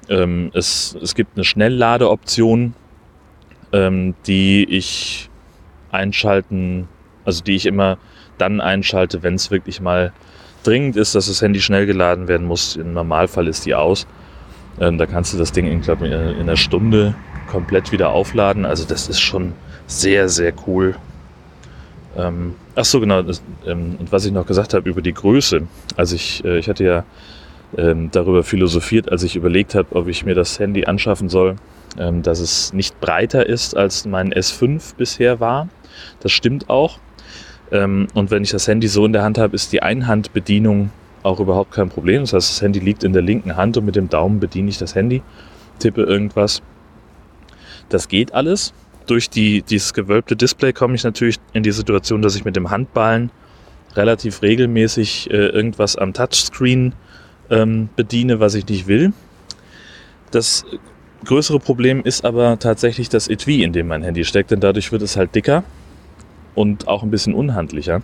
Ähm, 0.09 0.51
es, 0.55 0.97
es 1.01 1.15
gibt 1.15 1.37
eine 1.37 1.45
Schnellladeoption, 1.45 2.75
ähm, 3.73 4.15
die 4.27 4.65
ich 4.65 5.31
einschalten, 5.93 6.89
also 7.25 7.43
die 7.43 7.55
ich 7.55 7.67
immer 7.67 7.99
dann 8.39 8.61
einschalte, 8.61 9.23
wenn 9.23 9.35
es 9.35 9.51
wirklich 9.51 9.81
mal 9.81 10.13
dringend 10.67 10.97
ist, 10.97 11.15
dass 11.15 11.29
das 11.29 11.43
Handy 11.43 11.61
schnell 11.61 11.87
geladen 11.87 12.29
werden 12.29 12.47
muss. 12.47 12.77
Im 12.77 12.93
Normalfall 12.93 13.49
ist 13.49 13.67
die 13.67 13.75
aus. 13.75 14.07
Ähm, 14.81 14.99
da 14.99 15.07
kannst 15.07 15.33
du 15.33 15.39
das 15.39 15.53
Ding 15.53 15.67
in, 15.67 15.81
glaub, 15.81 16.03
in 16.03 16.13
einer 16.13 16.57
Stunde 16.57 17.15
komplett 17.49 17.93
wieder 17.93 18.11
aufladen. 18.11 18.65
Also 18.65 18.85
das 18.85 19.09
ist 19.09 19.21
schon 19.21 19.53
sehr, 19.87 20.29
sehr 20.29 20.53
cool. 20.67 20.97
Ähm, 22.17 22.55
ach 22.75 22.85
so, 22.85 23.01
genau. 23.01 23.23
Das, 23.23 23.43
ähm, 23.67 23.97
und 23.99 24.13
was 24.13 24.25
ich 24.25 24.33
noch 24.33 24.47
gesagt 24.47 24.75
habe 24.75 24.89
über 24.89 25.03
die 25.03 25.15
Größe. 25.15 25.67
Also 25.97 26.17
ich, 26.17 26.45
äh, 26.45 26.59
ich 26.59 26.69
hatte 26.69 26.85
ja 26.85 27.05
ähm, 27.77 28.11
darüber 28.11 28.43
philosophiert, 28.43 29.11
als 29.11 29.23
ich 29.23 29.37
überlegt 29.37 29.75
habe, 29.75 29.95
ob 29.95 30.09
ich 30.09 30.25
mir 30.25 30.35
das 30.35 30.59
Handy 30.59 30.85
anschaffen 30.85 31.29
soll, 31.29 31.57
ähm, 31.99 32.23
dass 32.23 32.41
es 32.41 32.73
nicht 32.73 33.01
breiter 33.01 33.47
ist, 33.47 33.77
als 33.77 34.07
mein 34.07 34.33
S5 34.33 34.97
bisher 34.97 35.41
war. 35.41 35.69
Das 36.21 36.33
stimmt 36.33 36.69
auch. 36.71 36.99
Ähm, 37.75 38.07
und 38.15 38.31
wenn 38.31 38.45
ich 38.45 38.53
das 38.53 38.69
Handy 38.69 38.87
so 38.87 39.05
in 39.05 39.13
der 39.13 39.25
Hand 39.25 39.37
habe, 39.37 39.55
ist 39.55 39.73
die 39.73 39.83
Einhandbedienung 39.83 40.91
auch 41.25 41.41
überhaupt 41.41 41.73
kein 41.73 41.89
Problem. 41.89 42.23
Das 42.23 42.33
heißt, 42.33 42.51
das 42.51 42.63
Handy 42.63 42.79
liegt 42.79 43.03
in 43.03 43.13
der 43.13 43.23
linken 43.23 43.57
Hand 43.57 43.77
und 43.77 43.85
mit 43.85 43.97
dem 43.97 44.09
Daumen 44.09 44.39
bediene 44.39 44.71
ich 44.71 44.79
das 44.79 44.95
Handy, 44.95 45.23
tippe 45.81 46.03
irgendwas. 46.03 46.63
Das 47.89 48.09
geht 48.09 48.33
alles. 48.33 48.73
Durch 49.07 49.29
die, 49.29 49.63
dieses 49.63 49.93
gewölbte 49.93 50.37
Display 50.37 50.73
komme 50.73 50.95
ich 50.95 51.03
natürlich 51.03 51.37
in 51.53 51.65
die 51.65 51.73
Situation, 51.73 52.23
dass 52.23 52.37
ich 52.37 52.45
mit 52.45 52.55
dem 52.55 52.71
Handballen 52.71 53.31
relativ 53.97 54.43
regelmäßig 54.43 55.31
äh, 55.31 55.49
irgendwas 55.49 55.97
am 55.97 56.13
Touchscreen 56.13 56.95
ähm, 57.51 57.89
bediene, 57.97 58.39
was 58.39 58.55
ich 58.55 58.67
nicht 58.69 58.87
will. 58.87 59.13
Das 60.31 60.65
größere 61.25 61.59
Problem 61.59 62.03
ist 62.03 62.25
aber 62.25 62.59
tatsächlich 62.59 63.09
das 63.09 63.29
Etui, 63.29 63.63
in 63.65 63.73
dem 63.73 63.89
mein 63.89 64.03
Handy 64.03 64.25
steckt, 64.25 64.53
denn 64.53 64.61
dadurch 64.61 64.93
wird 64.93 65.03
es 65.03 65.17
halt 65.17 65.35
dicker 65.35 65.65
und 66.55 66.89
auch 66.89 67.03
ein 67.03 67.11
bisschen 67.11 67.35
unhandlicher. 67.35 68.03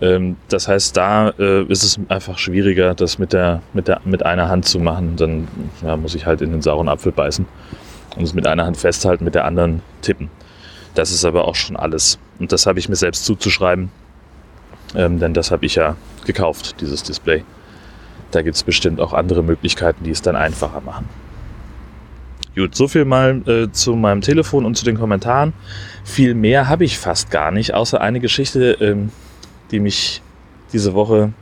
Ähm, 0.00 0.36
das 0.48 0.68
heißt, 0.68 0.96
da 0.96 1.30
äh, 1.38 1.62
ist 1.64 1.82
es 1.82 1.98
einfach 2.08 2.38
schwieriger, 2.38 2.94
das 2.94 3.18
mit, 3.18 3.32
der, 3.32 3.62
mit, 3.72 3.88
der, 3.88 4.00
mit 4.04 4.24
einer 4.24 4.48
Hand 4.48 4.66
zu 4.66 4.78
machen. 4.78 5.16
Dann 5.16 5.48
ja, 5.82 5.96
muss 5.96 6.14
ich 6.14 6.26
halt 6.26 6.40
in 6.40 6.52
den 6.52 6.62
sauren 6.62 6.88
Apfel 6.88 7.12
beißen 7.12 7.46
und 8.16 8.22
es 8.22 8.34
mit 8.34 8.46
einer 8.46 8.66
Hand 8.66 8.76
festhalten, 8.76 9.24
mit 9.24 9.34
der 9.34 9.44
anderen 9.44 9.82
tippen. 10.02 10.30
Das 10.94 11.10
ist 11.10 11.24
aber 11.24 11.46
auch 11.46 11.54
schon 11.54 11.76
alles. 11.76 12.18
Und 12.38 12.52
das 12.52 12.66
habe 12.66 12.78
ich 12.78 12.88
mir 12.88 12.96
selbst 12.96 13.24
zuzuschreiben, 13.24 13.90
ähm, 14.94 15.18
denn 15.18 15.34
das 15.34 15.50
habe 15.50 15.66
ich 15.66 15.74
ja 15.74 15.96
gekauft, 16.24 16.76
dieses 16.80 17.02
Display. 17.02 17.44
Da 18.30 18.42
gibt 18.42 18.56
es 18.56 18.62
bestimmt 18.62 19.00
auch 19.00 19.12
andere 19.12 19.42
Möglichkeiten, 19.42 20.04
die 20.04 20.10
es 20.10 20.22
dann 20.22 20.36
einfacher 20.36 20.80
machen. 20.80 21.08
Gut, 22.56 22.74
so 22.74 22.88
viel 22.88 23.04
mal 23.04 23.42
äh, 23.46 23.70
zu 23.70 23.96
meinem 23.96 24.22
Telefon 24.22 24.64
und 24.64 24.78
zu 24.78 24.86
den 24.86 24.96
Kommentaren. 24.96 25.52
Viel 26.04 26.34
mehr 26.34 26.70
habe 26.70 26.84
ich 26.84 26.98
fast 26.98 27.30
gar 27.30 27.50
nicht, 27.50 27.74
außer 27.74 28.00
eine 28.00 28.18
Geschichte, 28.18 28.78
ähm, 28.80 29.10
die 29.70 29.78
mich 29.78 30.22
diese 30.72 30.94
Woche, 30.94 31.34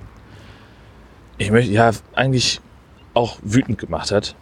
ich 1.39 1.53
möchte, 1.53 1.71
ja, 1.71 1.93
eigentlich 2.17 2.61
auch 3.15 3.39
wütend 3.45 3.79
gemacht 3.79 4.11
hat. 4.11 4.35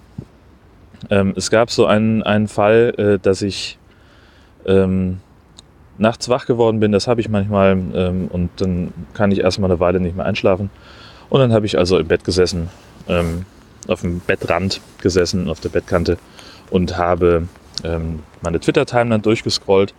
Ähm, 1.11 1.35
es 1.37 1.50
gab 1.50 1.71
so 1.71 1.85
einen, 1.85 2.23
einen 2.23 2.49
Fall, 2.49 2.95
äh, 2.97 3.19
dass 3.19 3.43
ich 3.43 3.79
ähm, 4.64 5.21
nachts 5.99 6.31
wach 6.31 6.47
geworden 6.47 6.81
bin, 6.81 6.91
das 6.91 7.07
habe 7.07 7.21
ich 7.21 7.29
manchmal, 7.29 7.73
ähm, 7.95 8.29
und 8.29 8.49
dann 8.62 8.95
kann 9.12 9.31
ich 9.31 9.41
erstmal 9.41 9.71
eine 9.71 9.79
Weile 9.79 10.00
nicht 10.00 10.17
mehr 10.17 10.25
einschlafen. 10.25 10.71
Und 11.29 11.38
dann 11.41 11.52
habe 11.52 11.67
ich 11.67 11.76
also 11.76 11.99
im 11.99 12.09
Bett 12.09 12.25
gesessen, 12.25 12.71
ähm, 13.09 13.45
auf 13.88 14.00
dem 14.00 14.21
Bettrand 14.21 14.81
gesessen, 15.02 15.50
auf 15.50 15.61
der 15.61 15.69
Bettkante 15.69 16.17
und 16.73 16.97
habe 16.97 17.47
ähm, 17.85 18.21
meine 18.41 18.59
Twitter-Timeline 18.59 19.23
durchgescrollt 19.23 19.95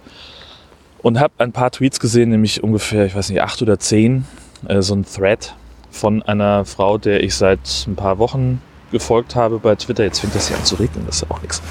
und 1.02 1.20
habe 1.20 1.34
ein 1.38 1.52
paar 1.52 1.72
Tweets 1.72 2.00
gesehen, 2.00 2.32
nämlich 2.32 2.64
ungefähr, 2.64 3.06
ich 3.06 3.16
weiß 3.16 3.30
nicht, 3.30 3.42
acht 3.42 3.62
oder 3.62 3.80
zehn, 3.80 4.26
äh, 4.68 4.82
so 4.82 4.96
ein 4.96 5.06
Thread 5.06 5.54
von 5.92 6.24
einer 6.24 6.66
Frau, 6.66 6.98
der 6.98 7.24
ich 7.24 7.36
seit 7.36 7.86
ein 7.88 7.96
paar 7.96 8.18
Wochen 8.18 8.62
gefolgt 8.92 9.36
habe 9.36 9.60
bei 9.60 9.76
Twitter. 9.76 10.04
Jetzt 10.04 10.20
fängt 10.20 10.34
das 10.34 10.50
ja 10.50 10.58
an 10.58 10.66
zu 10.66 10.76
regnen, 10.76 11.06
das 11.06 11.18
ist 11.18 11.22
ja 11.22 11.36
auch 11.36 11.42
nichts. 11.42 11.62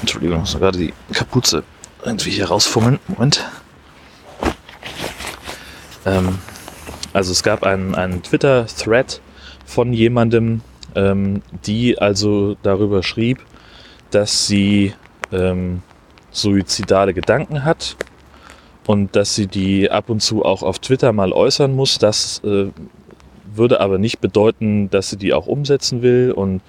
Entschuldigung, 0.00 0.36
ich 0.36 0.52
muss 0.52 0.58
gerade 0.58 0.78
die 0.78 0.94
Kapuze 1.12 1.62
irgendwie 2.04 2.30
hier 2.30 2.48
rausfummeln. 2.48 2.98
Moment. 3.08 3.44
Ähm, 6.06 6.38
also 7.12 7.32
es 7.32 7.42
gab 7.42 7.64
einen, 7.64 7.94
einen 7.94 8.22
Twitter-Thread 8.22 9.20
von 9.66 9.92
jemandem, 9.92 10.62
ähm, 10.94 11.42
die 11.66 11.98
also 11.98 12.56
darüber 12.62 13.02
schrieb, 13.02 13.40
dass 14.10 14.46
sie 14.46 14.94
ähm, 15.32 15.82
suizidale 16.30 17.14
Gedanken 17.14 17.64
hat 17.64 17.96
und 18.86 19.14
dass 19.16 19.34
sie 19.34 19.46
die 19.46 19.90
ab 19.90 20.08
und 20.08 20.20
zu 20.20 20.44
auch 20.44 20.62
auf 20.62 20.78
Twitter 20.78 21.12
mal 21.12 21.32
äußern 21.32 21.74
muss. 21.74 21.98
Das 21.98 22.42
äh, 22.44 22.68
würde 23.54 23.80
aber 23.80 23.98
nicht 23.98 24.20
bedeuten, 24.20 24.90
dass 24.90 25.10
sie 25.10 25.16
die 25.16 25.34
auch 25.34 25.46
umsetzen 25.46 26.02
will 26.02 26.32
und 26.32 26.62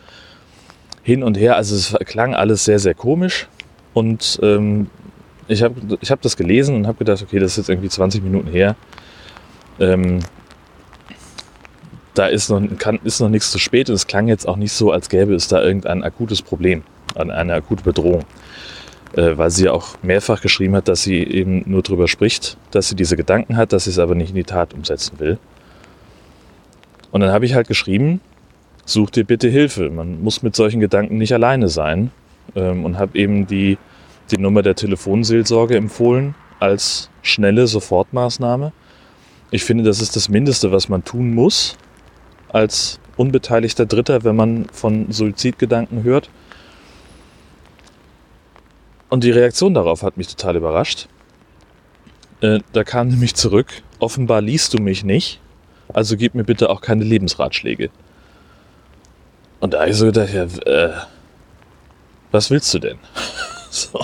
hin 1.04 1.24
und 1.24 1.38
her. 1.38 1.56
Also 1.56 1.76
es 1.76 1.96
klang 2.06 2.36
alles 2.36 2.66
sehr, 2.66 2.80
sehr 2.80 2.94
komisch 2.94 3.48
und 3.94 4.40
ähm, 4.44 4.90
ich 5.48 5.64
habe 5.64 5.76
ich 6.02 6.12
hab 6.12 6.22
das 6.22 6.38
gelesen 6.38 6.76
und 6.76 6.88
habe 6.88 7.00
gedacht, 7.00 7.22
okay, 7.22 7.40
das 7.40 7.52
ist 7.52 7.58
jetzt 7.58 7.70
irgendwie 7.70 7.90
20 7.90 8.24
Minuten 8.24 8.50
her. 8.50 8.76
Ähm, 9.80 10.20
da 12.14 12.28
ist 12.28 12.50
noch, 12.50 12.62
kann, 12.78 13.00
ist 13.04 13.22
noch 13.22 13.30
nichts 13.30 13.50
zu 13.52 13.60
spät 13.60 13.90
und 13.90 13.96
es 13.96 14.06
klang 14.06 14.28
jetzt 14.28 14.48
auch 14.48 14.58
nicht 14.58 14.74
so, 14.74 14.92
als 14.92 15.10
gäbe 15.10 15.34
es 15.34 15.48
da 15.48 15.64
irgendein 15.64 16.04
akutes 16.04 16.42
Problem, 16.42 16.84
eine 17.16 17.54
akute 17.54 17.84
Bedrohung. 17.84 18.24
Äh, 19.16 19.38
weil 19.38 19.50
sie 19.50 19.70
auch 19.70 19.96
mehrfach 20.04 20.42
geschrieben 20.42 20.76
hat, 20.76 20.88
dass 20.88 21.02
sie 21.02 21.24
eben 21.24 21.64
nur 21.66 21.82
darüber 21.82 22.08
spricht, 22.08 22.58
dass 22.72 22.90
sie 22.90 22.96
diese 22.96 23.18
Gedanken 23.18 23.58
hat, 23.58 23.74
dass 23.74 23.86
sie 23.86 23.90
es 23.90 23.98
aber 23.98 24.14
nicht 24.14 24.30
in 24.30 24.36
die 24.36 24.44
Tat 24.44 24.74
umsetzen 24.74 25.20
will. 25.20 25.40
Und 27.12 27.22
dann 27.22 27.32
habe 27.32 27.46
ich 27.46 27.56
halt 27.56 27.68
geschrieben, 27.68 28.22
such 28.86 29.10
dir 29.10 29.24
bitte 29.24 29.50
Hilfe. 29.50 29.90
Man 29.90 30.22
muss 30.22 30.44
mit 30.44 30.56
solchen 30.56 30.80
Gedanken 30.80 31.18
nicht 31.18 31.34
alleine 31.34 31.70
sein. 31.70 32.12
Ähm, 32.56 32.86
und 32.86 32.98
habe 32.98 33.18
eben 33.18 33.48
die, 33.48 33.78
die 34.32 34.38
Nummer 34.38 34.62
der 34.62 34.76
Telefonseelsorge 34.76 35.76
empfohlen 35.76 36.36
als 36.60 37.10
schnelle 37.22 37.68
Sofortmaßnahme. 37.68 38.72
Ich 39.52 39.64
finde, 39.64 39.84
das 39.84 40.02
ist 40.02 40.16
das 40.16 40.30
Mindeste, 40.30 40.72
was 40.72 40.90
man 40.90 41.04
tun 41.04 41.34
muss 41.34 41.78
als 42.50 43.00
unbeteiligter 43.18 43.86
Dritter, 43.86 44.24
wenn 44.24 44.36
man 44.36 44.66
von 44.72 45.12
Suizidgedanken 45.12 46.04
hört. 46.04 46.30
Und 49.10 49.24
die 49.24 49.32
Reaktion 49.32 49.74
darauf 49.74 50.04
hat 50.04 50.18
mich 50.18 50.28
total 50.28 50.56
überrascht. 50.56 51.08
Äh, 52.42 52.60
da 52.74 52.84
kam 52.84 53.10
nämlich 53.10 53.36
zurück, 53.36 53.82
offenbar 54.00 54.42
liest 54.42 54.74
du 54.74 54.82
mich 54.82 55.04
nicht, 55.04 55.42
also 55.94 56.16
gib 56.16 56.36
mir 56.36 56.44
bitte 56.44 56.70
auch 56.70 56.82
keine 56.82 57.04
Lebensratschläge. 57.04 57.90
Und 59.60 59.74
da 59.74 59.82
habe 59.82 59.90
ich 59.90 59.98
so 59.98 60.06
gedacht, 60.06 60.30
ja, 60.34 60.44
äh, 60.44 60.94
was 62.32 62.50
willst 62.50 62.74
du 62.74 62.80
denn? 62.80 62.98
so. 63.70 64.00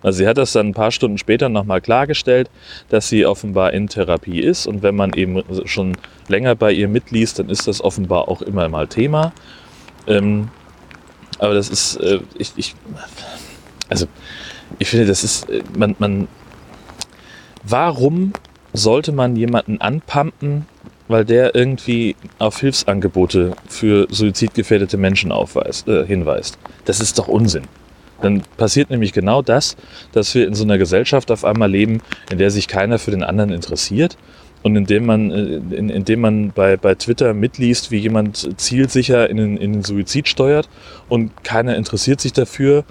Also 0.00 0.18
sie 0.18 0.28
hat 0.28 0.38
das 0.38 0.52
dann 0.52 0.68
ein 0.68 0.74
paar 0.74 0.92
Stunden 0.92 1.18
später 1.18 1.48
nochmal 1.48 1.80
klargestellt, 1.80 2.48
dass 2.88 3.08
sie 3.08 3.26
offenbar 3.26 3.72
in 3.72 3.88
Therapie 3.88 4.40
ist 4.40 4.66
und 4.66 4.82
wenn 4.82 4.94
man 4.94 5.12
eben 5.14 5.42
schon 5.66 5.96
länger 6.28 6.54
bei 6.54 6.72
ihr 6.72 6.86
mitliest, 6.86 7.40
dann 7.40 7.50
ist 7.50 7.66
das 7.66 7.82
offenbar 7.82 8.28
auch 8.28 8.40
immer 8.40 8.68
mal 8.68 8.86
Thema. 8.86 9.32
Ähm, 10.06 10.50
aber 11.40 11.54
das 11.54 11.68
ist, 11.68 11.96
äh, 11.96 12.20
ich, 12.38 12.52
ich, 12.56 12.74
also 13.88 14.06
ich 14.78 14.88
finde, 14.88 15.06
das 15.06 15.24
ist, 15.24 15.48
äh, 15.48 15.62
man, 15.76 15.96
man, 15.98 16.28
warum 17.64 18.32
sollte 18.72 19.12
man 19.12 19.36
jemanden 19.36 19.80
anpumpen, 19.80 20.66
weil 21.08 21.24
der 21.24 21.54
irgendwie 21.54 22.16
auf 22.38 22.60
Hilfsangebote 22.60 23.54
für 23.66 24.06
suizidgefährdete 24.10 24.96
Menschen 24.96 25.32
aufweist, 25.32 25.88
äh, 25.88 26.06
hinweist? 26.06 26.58
Das 26.84 27.00
ist 27.00 27.18
doch 27.18 27.28
Unsinn. 27.28 27.64
Dann 28.20 28.42
passiert 28.56 28.90
nämlich 28.90 29.12
genau 29.12 29.42
das, 29.42 29.76
dass 30.12 30.34
wir 30.34 30.46
in 30.46 30.54
so 30.54 30.64
einer 30.64 30.76
Gesellschaft 30.76 31.30
auf 31.30 31.44
einmal 31.44 31.70
leben, 31.70 32.00
in 32.30 32.38
der 32.38 32.50
sich 32.50 32.66
keiner 32.66 32.98
für 32.98 33.12
den 33.12 33.22
anderen 33.22 33.52
interessiert 33.52 34.18
und 34.62 34.76
indem 34.76 35.06
man, 35.06 35.30
äh, 35.30 35.76
in, 35.76 35.88
indem 35.88 36.20
man 36.20 36.50
bei, 36.50 36.76
bei 36.76 36.94
Twitter 36.94 37.32
mitliest, 37.32 37.90
wie 37.90 37.98
jemand 37.98 38.60
zielsicher 38.60 39.30
in 39.30 39.36
den, 39.36 39.56
in 39.56 39.72
den 39.72 39.82
Suizid 39.84 40.28
steuert 40.28 40.68
und 41.08 41.44
keiner 41.44 41.76
interessiert 41.76 42.20
sich 42.20 42.32
dafür 42.32 42.84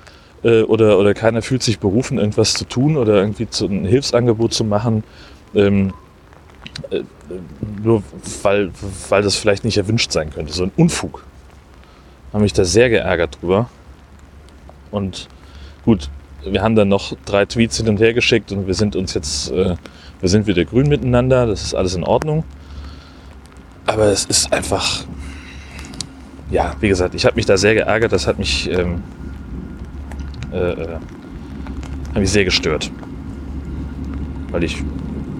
äh, 0.47 0.61
oder, 0.63 0.97
oder 0.97 1.13
keiner 1.13 1.41
fühlt 1.41 1.61
sich 1.61 1.79
berufen, 1.79 2.17
irgendwas 2.17 2.53
zu 2.53 2.65
tun 2.65 2.95
oder 2.97 3.15
irgendwie 3.15 3.49
zu, 3.49 3.67
ein 3.67 3.85
Hilfsangebot 3.85 4.53
zu 4.53 4.63
machen, 4.63 5.03
ähm, 5.53 5.93
äh, 6.89 7.01
nur 7.83 8.03
weil, 8.43 8.71
weil 9.09 9.21
das 9.21 9.35
vielleicht 9.35 9.65
nicht 9.65 9.77
erwünscht 9.77 10.11
sein 10.11 10.29
könnte. 10.29 10.53
So 10.53 10.63
ein 10.63 10.71
Unfug. 10.77 11.25
Habe 12.31 12.43
mich 12.43 12.53
da 12.53 12.63
sehr 12.63 12.89
geärgert 12.89 13.39
drüber. 13.41 13.69
Und 14.91 15.27
gut, 15.83 16.09
wir 16.45 16.61
haben 16.61 16.75
dann 16.75 16.87
noch 16.87 17.13
drei 17.25 17.45
Tweets 17.45 17.77
hin 17.77 17.89
und 17.89 17.99
her 17.99 18.13
geschickt 18.13 18.51
und 18.53 18.67
wir 18.67 18.73
sind 18.73 18.95
uns 18.95 19.13
jetzt, 19.13 19.51
äh, 19.51 19.75
wir 20.21 20.29
sind 20.29 20.47
wieder 20.47 20.63
grün 20.63 20.87
miteinander, 20.87 21.45
das 21.45 21.63
ist 21.63 21.73
alles 21.73 21.93
in 21.95 22.03
Ordnung. 22.05 22.45
Aber 23.85 24.05
es 24.05 24.25
ist 24.25 24.53
einfach, 24.53 25.03
ja, 26.51 26.75
wie 26.79 26.87
gesagt, 26.87 27.15
ich 27.15 27.25
habe 27.25 27.35
mich 27.35 27.45
da 27.45 27.57
sehr 27.57 27.73
geärgert, 27.73 28.11
das 28.13 28.27
hat 28.27 28.37
mich, 28.37 28.69
ähm, 28.69 29.03
äh, 30.51 30.57
äh 30.57 30.97
hat 32.09 32.21
mich 32.21 32.31
sehr 32.31 32.45
gestört. 32.45 32.91
Weil 34.51 34.63
ich 34.63 34.83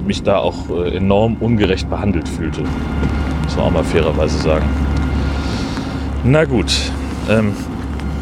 mich 0.06 0.24
da 0.24 0.38
auch 0.38 0.70
äh, 0.70 0.98
enorm 0.98 1.38
ungerecht 1.40 1.90
behandelt 1.90 2.28
fühlte. 2.30 2.62
Muss 3.44 3.56
man 3.56 3.66
auch 3.66 3.72
mal 3.72 3.84
fairerweise 3.84 4.38
sagen. 4.38 4.66
Na 6.24 6.46
gut, 6.46 6.92
ähm, 7.30 7.54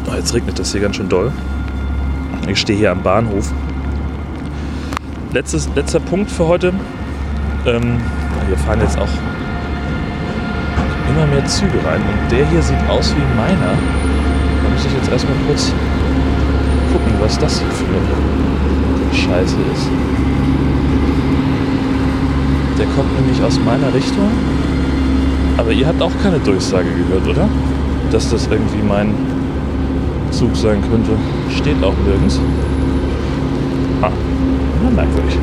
Oh, 0.08 0.14
jetzt 0.14 0.32
regnet 0.34 0.56
das 0.56 0.70
hier 0.70 0.80
ganz 0.80 0.96
schön 0.96 1.08
doll. 1.08 1.32
Ich 2.48 2.60
stehe 2.60 2.78
hier 2.78 2.92
am 2.92 3.02
Bahnhof. 3.02 3.52
Letztes, 5.32 5.68
letzter 5.74 5.98
Punkt 5.98 6.30
für 6.30 6.46
heute. 6.46 6.72
Ähm, 7.66 8.00
hier 8.46 8.56
fahren 8.58 8.80
jetzt 8.80 8.96
auch 8.98 9.08
immer 11.10 11.26
mehr 11.26 11.44
Züge 11.46 11.84
rein. 11.84 12.00
Und 12.00 12.30
der 12.30 12.46
hier 12.46 12.62
sieht 12.62 12.78
aus 12.88 13.14
wie 13.16 13.36
meiner. 13.36 13.72
Da 14.62 14.68
muss 14.72 14.86
ich 14.86 14.92
jetzt 14.92 15.10
erstmal 15.10 15.36
kurz 15.48 15.72
gucken, 16.92 17.12
was 17.20 17.38
das 17.38 17.60
hier 17.60 17.70
für 17.70 17.84
eine 17.84 19.14
Scheiße 19.14 19.56
ist. 19.74 19.88
Der 22.78 22.86
kommt 22.86 23.14
nämlich 23.20 23.42
aus 23.42 23.58
meiner 23.60 23.92
Richtung. 23.94 24.30
Aber 25.56 25.72
ihr 25.72 25.86
habt 25.86 26.02
auch 26.02 26.12
keine 26.22 26.38
Durchsage 26.38 26.88
gehört, 26.90 27.26
oder? 27.26 27.48
Dass 28.12 28.30
das 28.30 28.46
irgendwie 28.48 28.82
mein 28.86 29.14
Zug 30.30 30.54
sein 30.54 30.82
könnte. 30.90 31.12
Steht 31.56 31.82
auch 31.82 31.94
nirgends. 32.04 32.38
Ah, 34.02 34.10
na, 34.84 34.90
merkwürdig. 34.90 35.38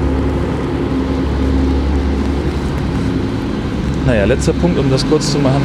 Naja, 4.05 4.25
letzter 4.25 4.53
Punkt, 4.53 4.77
um 4.77 4.89
das 4.91 5.07
kurz 5.09 5.31
zu 5.31 5.39
machen. 5.39 5.63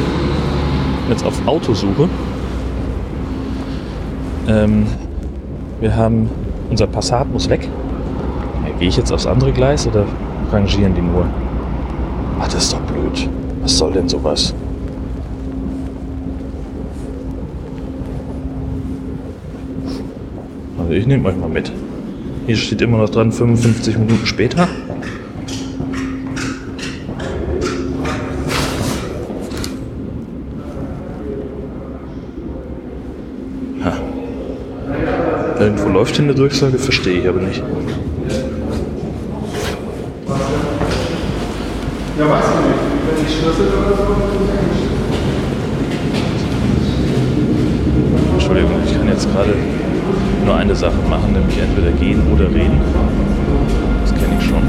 Jetzt 1.09 1.25
auf 1.25 1.35
Autosuche. 1.45 2.09
Ähm, 4.47 4.87
wir 5.79 5.95
haben, 5.95 6.29
unser 6.69 6.87
Passat 6.87 7.31
muss 7.31 7.49
weg. 7.49 7.67
Ja, 8.65 8.77
Gehe 8.79 8.89
ich 8.89 8.97
jetzt 8.97 9.11
aufs 9.11 9.25
andere 9.25 9.51
Gleis 9.51 9.87
oder 9.87 10.05
rangieren 10.51 10.93
die 10.95 11.01
nur? 11.01 11.25
Ach, 12.39 12.47
das 12.47 12.65
ist 12.65 12.73
doch 12.73 12.81
blöd. 12.81 13.29
Was 13.61 13.77
soll 13.77 13.91
denn 13.93 14.07
sowas? 14.07 14.53
Also 20.79 20.91
ich 20.93 21.05
nehme 21.05 21.29
euch 21.29 21.37
mal 21.37 21.49
mit. 21.49 21.71
Hier 22.47 22.55
steht 22.55 22.81
immer 22.81 22.97
noch 22.97 23.09
dran, 23.09 23.31
55 23.31 23.97
Minuten 23.97 24.25
später. 24.25 24.67
Läuft 35.93 36.15
hier 36.15 36.25
eine 36.25 36.35
Durchsage, 36.35 36.77
verstehe 36.77 37.19
ich 37.19 37.27
aber 37.27 37.41
nicht. 37.41 37.63
Ja, 42.17 42.29
weiß 42.29 42.45
ich 42.45 42.59
nicht. 42.67 42.79
Wenn 43.07 43.25
ich 43.25 43.31
Schlüssel 43.33 43.67
oder 43.67 43.97
so, 43.97 44.03
Entschuldigung, 48.33 48.71
ich 48.85 48.93
kann 48.93 49.07
jetzt 49.07 49.27
gerade 49.33 49.55
nur 50.45 50.55
eine 50.55 50.75
Sache 50.75 50.97
machen, 51.09 51.33
nämlich 51.33 51.57
entweder 51.57 51.91
gehen 51.91 52.21
oder 52.33 52.45
reden. 52.49 52.79
Das 54.01 54.13
kenne 54.13 54.35
ich 54.39 54.45
schon. 54.45 54.61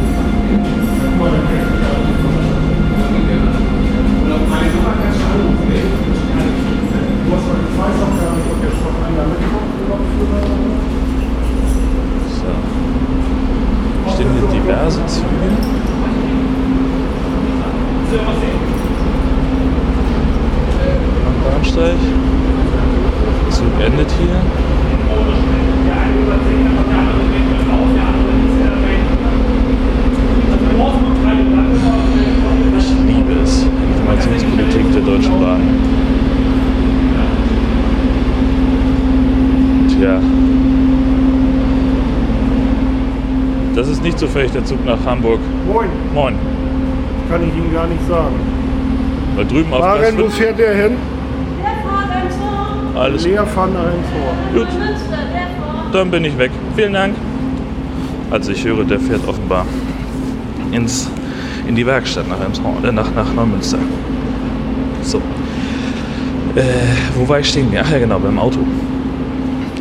du 7.22 7.32
hast 7.32 7.98
gar 8.20 8.34
nicht, 8.36 8.46
ob 8.50 8.62
jetzt 8.62 8.80
noch 8.82 8.96
einer 9.06 9.24
mitkommt 9.28 9.70
oder 10.22 10.50
Hier 14.20 14.28
diverse 14.52 15.00
Züge. 15.06 15.26
Am 21.26 21.36
Bahnsteig. 21.50 22.00
Zug 23.50 23.74
endet 23.82 24.10
hier. 24.20 24.36
Ich 32.76 32.88
liebe 33.06 33.32
es. 33.42 33.64
Informationspolitik 33.96 34.92
der 34.92 35.02
Deutschen 35.02 35.40
Bahn. 35.40 35.62
Tja. 39.88 40.20
Das 43.74 43.88
ist 43.88 44.02
nicht 44.02 44.18
zufällig 44.30 44.52
der 44.52 44.64
Zug 44.64 44.84
nach 44.86 44.98
Hamburg. 45.04 45.40
Moin, 45.66 45.88
Moin. 46.14 46.34
kann 47.28 47.42
ich 47.42 47.52
Ihnen 47.52 47.72
gar 47.72 47.86
nicht 47.88 48.06
sagen. 48.06 48.36
Da 49.36 49.42
drüben 49.42 49.72
auf 49.72 49.80
Maren, 49.80 50.18
wo 50.18 50.28
fährt 50.28 50.56
der 50.56 50.74
hin? 50.74 50.92
Der 51.58 51.70
fährt 51.70 52.10
ein 52.12 52.92
Tor. 52.94 53.02
Alles 53.02 53.24
Leer 53.24 53.44
von 53.46 53.70
ein 53.70 53.74
Tor. 53.74 54.34
gut. 54.54 54.68
Dann 55.92 56.10
bin 56.12 56.24
ich 56.24 56.38
weg. 56.38 56.52
Vielen 56.76 56.92
Dank. 56.92 57.14
Also 58.30 58.52
ich 58.52 58.64
höre, 58.64 58.84
der 58.84 59.00
fährt 59.00 59.26
offenbar 59.26 59.66
ins, 60.70 61.10
in 61.66 61.74
die 61.74 61.84
Werkstatt 61.84 62.28
nach, 62.28 62.40
Elmshorn, 62.40 62.84
äh, 62.84 62.92
nach, 62.92 63.12
nach 63.12 63.34
Neumünster. 63.34 63.78
So. 65.02 65.18
Äh, 66.54 66.62
wo 67.16 67.28
war 67.28 67.40
ich 67.40 67.48
stehen? 67.48 67.66
Ach 67.76 67.90
ja, 67.90 67.98
genau, 67.98 68.20
beim 68.20 68.38
Auto. 68.38 68.60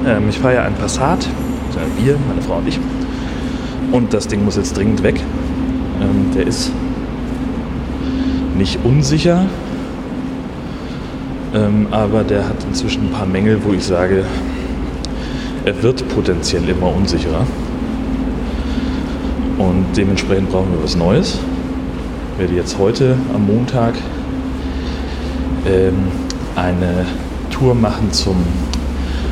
Ähm, 0.07 0.23
ich 0.27 0.39
fahre 0.39 0.55
ja 0.55 0.63
einen 0.63 0.75
Passat. 0.75 1.27
Wir, 2.03 2.17
meine 2.27 2.41
Frau 2.41 2.57
und 2.57 2.67
ich. 2.67 2.79
Und 3.91 4.13
das 4.13 4.27
Ding 4.27 4.45
muss 4.45 4.55
jetzt 4.55 4.77
dringend 4.77 5.03
weg. 5.03 5.19
Ähm, 6.01 6.31
der 6.35 6.47
ist 6.47 6.71
nicht 8.57 8.79
unsicher, 8.83 9.45
ähm, 11.53 11.87
aber 11.91 12.23
der 12.23 12.47
hat 12.47 12.63
inzwischen 12.67 13.07
ein 13.07 13.11
paar 13.11 13.25
Mängel, 13.25 13.59
wo 13.63 13.73
ich 13.73 13.83
sage, 13.83 14.25
er 15.65 15.83
wird 15.83 16.07
potenziell 16.09 16.67
immer 16.69 16.95
unsicherer. 16.95 17.45
Und 19.57 19.85
dementsprechend 19.95 20.49
brauchen 20.51 20.71
wir 20.71 20.83
was 20.83 20.95
Neues. 20.95 21.39
Ich 22.33 22.39
werde 22.39 22.53
jetzt 22.53 22.77
heute 22.77 23.17
am 23.33 23.45
Montag 23.45 23.95
ähm, 25.67 25.95
eine 26.55 27.05
Tour 27.49 27.75
machen 27.75 28.11
zum, 28.11 28.37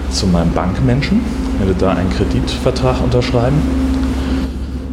zu 0.09 0.27
meinem 0.27 0.51
Bankmenschen. 0.51 1.21
Ich 1.53 1.65
werde 1.65 1.79
da 1.79 1.91
einen 1.91 2.09
Kreditvertrag 2.09 3.01
unterschreiben. 3.03 3.61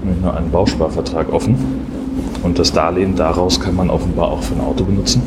Nämlich 0.04 0.22
nur 0.22 0.36
einen 0.36 0.50
Bausparvertrag 0.50 1.32
offen. 1.32 1.56
Und 2.42 2.58
das 2.58 2.72
Darlehen 2.72 3.16
daraus 3.16 3.58
kann 3.58 3.74
man 3.74 3.88
offenbar 3.90 4.30
auch 4.30 4.42
für 4.42 4.54
ein 4.54 4.60
Auto 4.60 4.84
benutzen. 4.84 5.22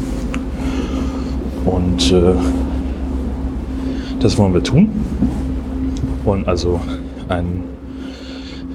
Und 1.65 2.11
äh, 2.11 2.35
das 4.19 4.37
wollen 4.37 4.53
wir 4.53 4.63
tun. 4.63 4.89
Wollen 6.23 6.47
also 6.47 6.79
einen 7.27 7.63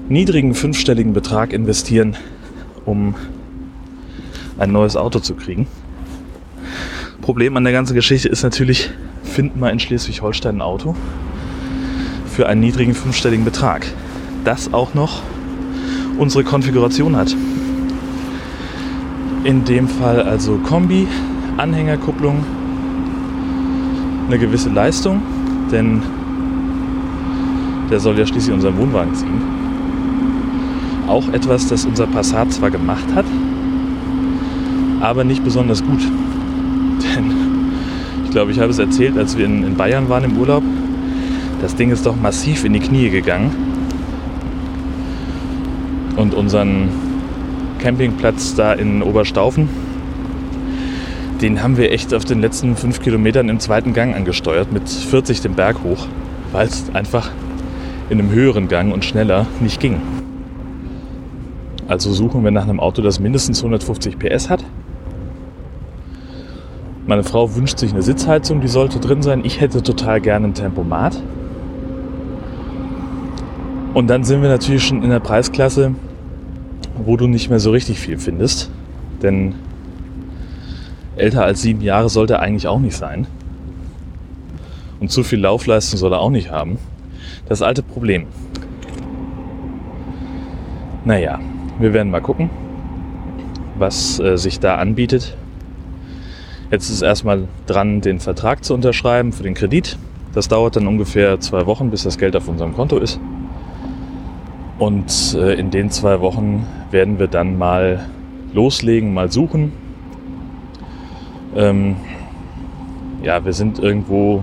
niedrigen 0.08 0.54
fünfstelligen 0.54 1.12
Betrag 1.12 1.52
investieren, 1.52 2.16
um 2.84 3.14
ein 4.58 4.72
neues 4.72 4.96
Auto 4.96 5.20
zu 5.20 5.34
kriegen. 5.34 5.66
Problem 7.20 7.56
an 7.56 7.64
der 7.64 7.72
ganzen 7.72 7.94
Geschichte 7.94 8.28
ist 8.28 8.42
natürlich, 8.42 8.90
finden 9.22 9.60
wir 9.60 9.70
in 9.70 9.78
Schleswig-Holstein 9.78 10.56
ein 10.56 10.62
Auto 10.62 10.96
für 12.26 12.48
einen 12.48 12.60
niedrigen 12.60 12.94
fünfstelligen 12.94 13.44
Betrag. 13.44 13.86
Das 14.44 14.74
auch 14.74 14.94
noch 14.94 15.22
unsere 16.18 16.44
Konfiguration 16.44 17.16
hat. 17.16 17.34
In 19.44 19.64
dem 19.64 19.88
Fall 19.88 20.22
also 20.22 20.58
Kombi, 20.58 21.06
Anhängerkupplung, 21.56 22.44
eine 24.28 24.38
gewisse 24.38 24.70
Leistung, 24.70 25.20
denn 25.70 26.02
der 27.90 28.00
soll 28.00 28.18
ja 28.18 28.26
schließlich 28.26 28.54
unseren 28.54 28.78
Wohnwagen 28.78 29.14
ziehen. 29.14 29.42
Auch 31.08 31.28
etwas, 31.32 31.66
das 31.66 31.84
unser 31.84 32.06
Passat 32.06 32.52
zwar 32.52 32.70
gemacht 32.70 33.04
hat, 33.14 33.26
aber 35.00 35.24
nicht 35.24 35.44
besonders 35.44 35.84
gut. 35.84 36.00
Denn 37.02 37.32
ich 38.24 38.30
glaube, 38.30 38.52
ich 38.52 38.60
habe 38.60 38.70
es 38.70 38.78
erzählt, 38.78 39.18
als 39.18 39.36
wir 39.36 39.44
in, 39.44 39.74
Bayern 39.74 40.08
waren 40.08 40.24
im 40.24 40.38
Urlaub, 40.38 40.62
das 41.60 41.74
Ding 41.74 41.90
ist 41.90 42.06
doch 42.06 42.16
massiv 42.16 42.64
in 42.64 42.72
die 42.72 42.80
Knie 42.80 43.10
gegangen. 43.10 43.71
Und 46.22 46.34
unseren 46.34 46.88
Campingplatz 47.80 48.54
da 48.54 48.74
in 48.74 49.02
Oberstaufen, 49.02 49.68
den 51.40 51.64
haben 51.64 51.76
wir 51.76 51.90
echt 51.90 52.14
auf 52.14 52.24
den 52.24 52.40
letzten 52.40 52.76
fünf 52.76 53.02
Kilometern 53.02 53.48
im 53.48 53.58
zweiten 53.58 53.92
Gang 53.92 54.14
angesteuert, 54.14 54.70
mit 54.70 54.88
40 54.88 55.40
den 55.40 55.54
Berg 55.54 55.82
hoch, 55.82 56.06
weil 56.52 56.68
es 56.68 56.84
einfach 56.94 57.32
in 58.08 58.20
einem 58.20 58.30
höheren 58.30 58.68
Gang 58.68 58.92
und 58.92 59.04
schneller 59.04 59.46
nicht 59.58 59.80
ging. 59.80 60.00
Also 61.88 62.12
suchen 62.12 62.44
wir 62.44 62.52
nach 62.52 62.68
einem 62.68 62.78
Auto, 62.78 63.02
das 63.02 63.18
mindestens 63.18 63.58
150 63.58 64.16
PS 64.16 64.48
hat. 64.48 64.64
Meine 67.04 67.24
Frau 67.24 67.56
wünscht 67.56 67.78
sich 67.78 67.90
eine 67.92 68.02
Sitzheizung, 68.02 68.60
die 68.60 68.68
sollte 68.68 69.00
drin 69.00 69.22
sein. 69.22 69.40
Ich 69.44 69.60
hätte 69.60 69.82
total 69.82 70.20
gerne 70.20 70.46
ein 70.46 70.54
Tempomat. 70.54 71.20
Und 73.92 74.06
dann 74.06 74.22
sind 74.22 74.40
wir 74.40 74.48
natürlich 74.48 74.86
schon 74.86 75.02
in 75.02 75.10
der 75.10 75.18
Preisklasse, 75.18 75.96
wo 76.96 77.16
du 77.16 77.26
nicht 77.26 77.48
mehr 77.50 77.60
so 77.60 77.70
richtig 77.70 77.98
viel 77.98 78.18
findest. 78.18 78.70
Denn 79.22 79.54
älter 81.16 81.44
als 81.44 81.62
sieben 81.62 81.80
Jahre 81.80 82.08
sollte 82.08 82.34
er 82.34 82.40
eigentlich 82.40 82.68
auch 82.68 82.80
nicht 82.80 82.96
sein. 82.96 83.26
Und 85.00 85.10
zu 85.10 85.24
viel 85.24 85.40
Laufleistung 85.40 85.98
soll 85.98 86.12
er 86.12 86.20
auch 86.20 86.30
nicht 86.30 86.50
haben. 86.50 86.78
Das 87.48 87.62
alte 87.62 87.82
Problem. 87.82 88.26
Naja, 91.04 91.40
wir 91.80 91.92
werden 91.92 92.12
mal 92.12 92.20
gucken, 92.20 92.50
was 93.76 94.20
äh, 94.20 94.38
sich 94.38 94.60
da 94.60 94.76
anbietet. 94.76 95.36
Jetzt 96.70 96.88
ist 96.88 97.02
erstmal 97.02 97.48
dran, 97.66 98.00
den 98.00 98.20
Vertrag 98.20 98.64
zu 98.64 98.72
unterschreiben 98.74 99.32
für 99.32 99.42
den 99.42 99.54
Kredit. 99.54 99.98
Das 100.32 100.48
dauert 100.48 100.76
dann 100.76 100.86
ungefähr 100.86 101.40
zwei 101.40 101.66
Wochen, 101.66 101.90
bis 101.90 102.04
das 102.04 102.16
Geld 102.16 102.36
auf 102.36 102.48
unserem 102.48 102.72
Konto 102.72 102.98
ist. 102.98 103.20
Und 104.78 105.36
äh, 105.38 105.54
in 105.54 105.70
den 105.70 105.90
zwei 105.90 106.20
Wochen 106.20 106.66
werden 106.90 107.18
wir 107.18 107.28
dann 107.28 107.58
mal 107.58 108.06
loslegen, 108.52 109.14
mal 109.14 109.30
suchen. 109.30 109.72
Ähm, 111.54 111.96
ja, 113.22 113.44
wir 113.44 113.52
sind 113.52 113.78
irgendwo 113.78 114.42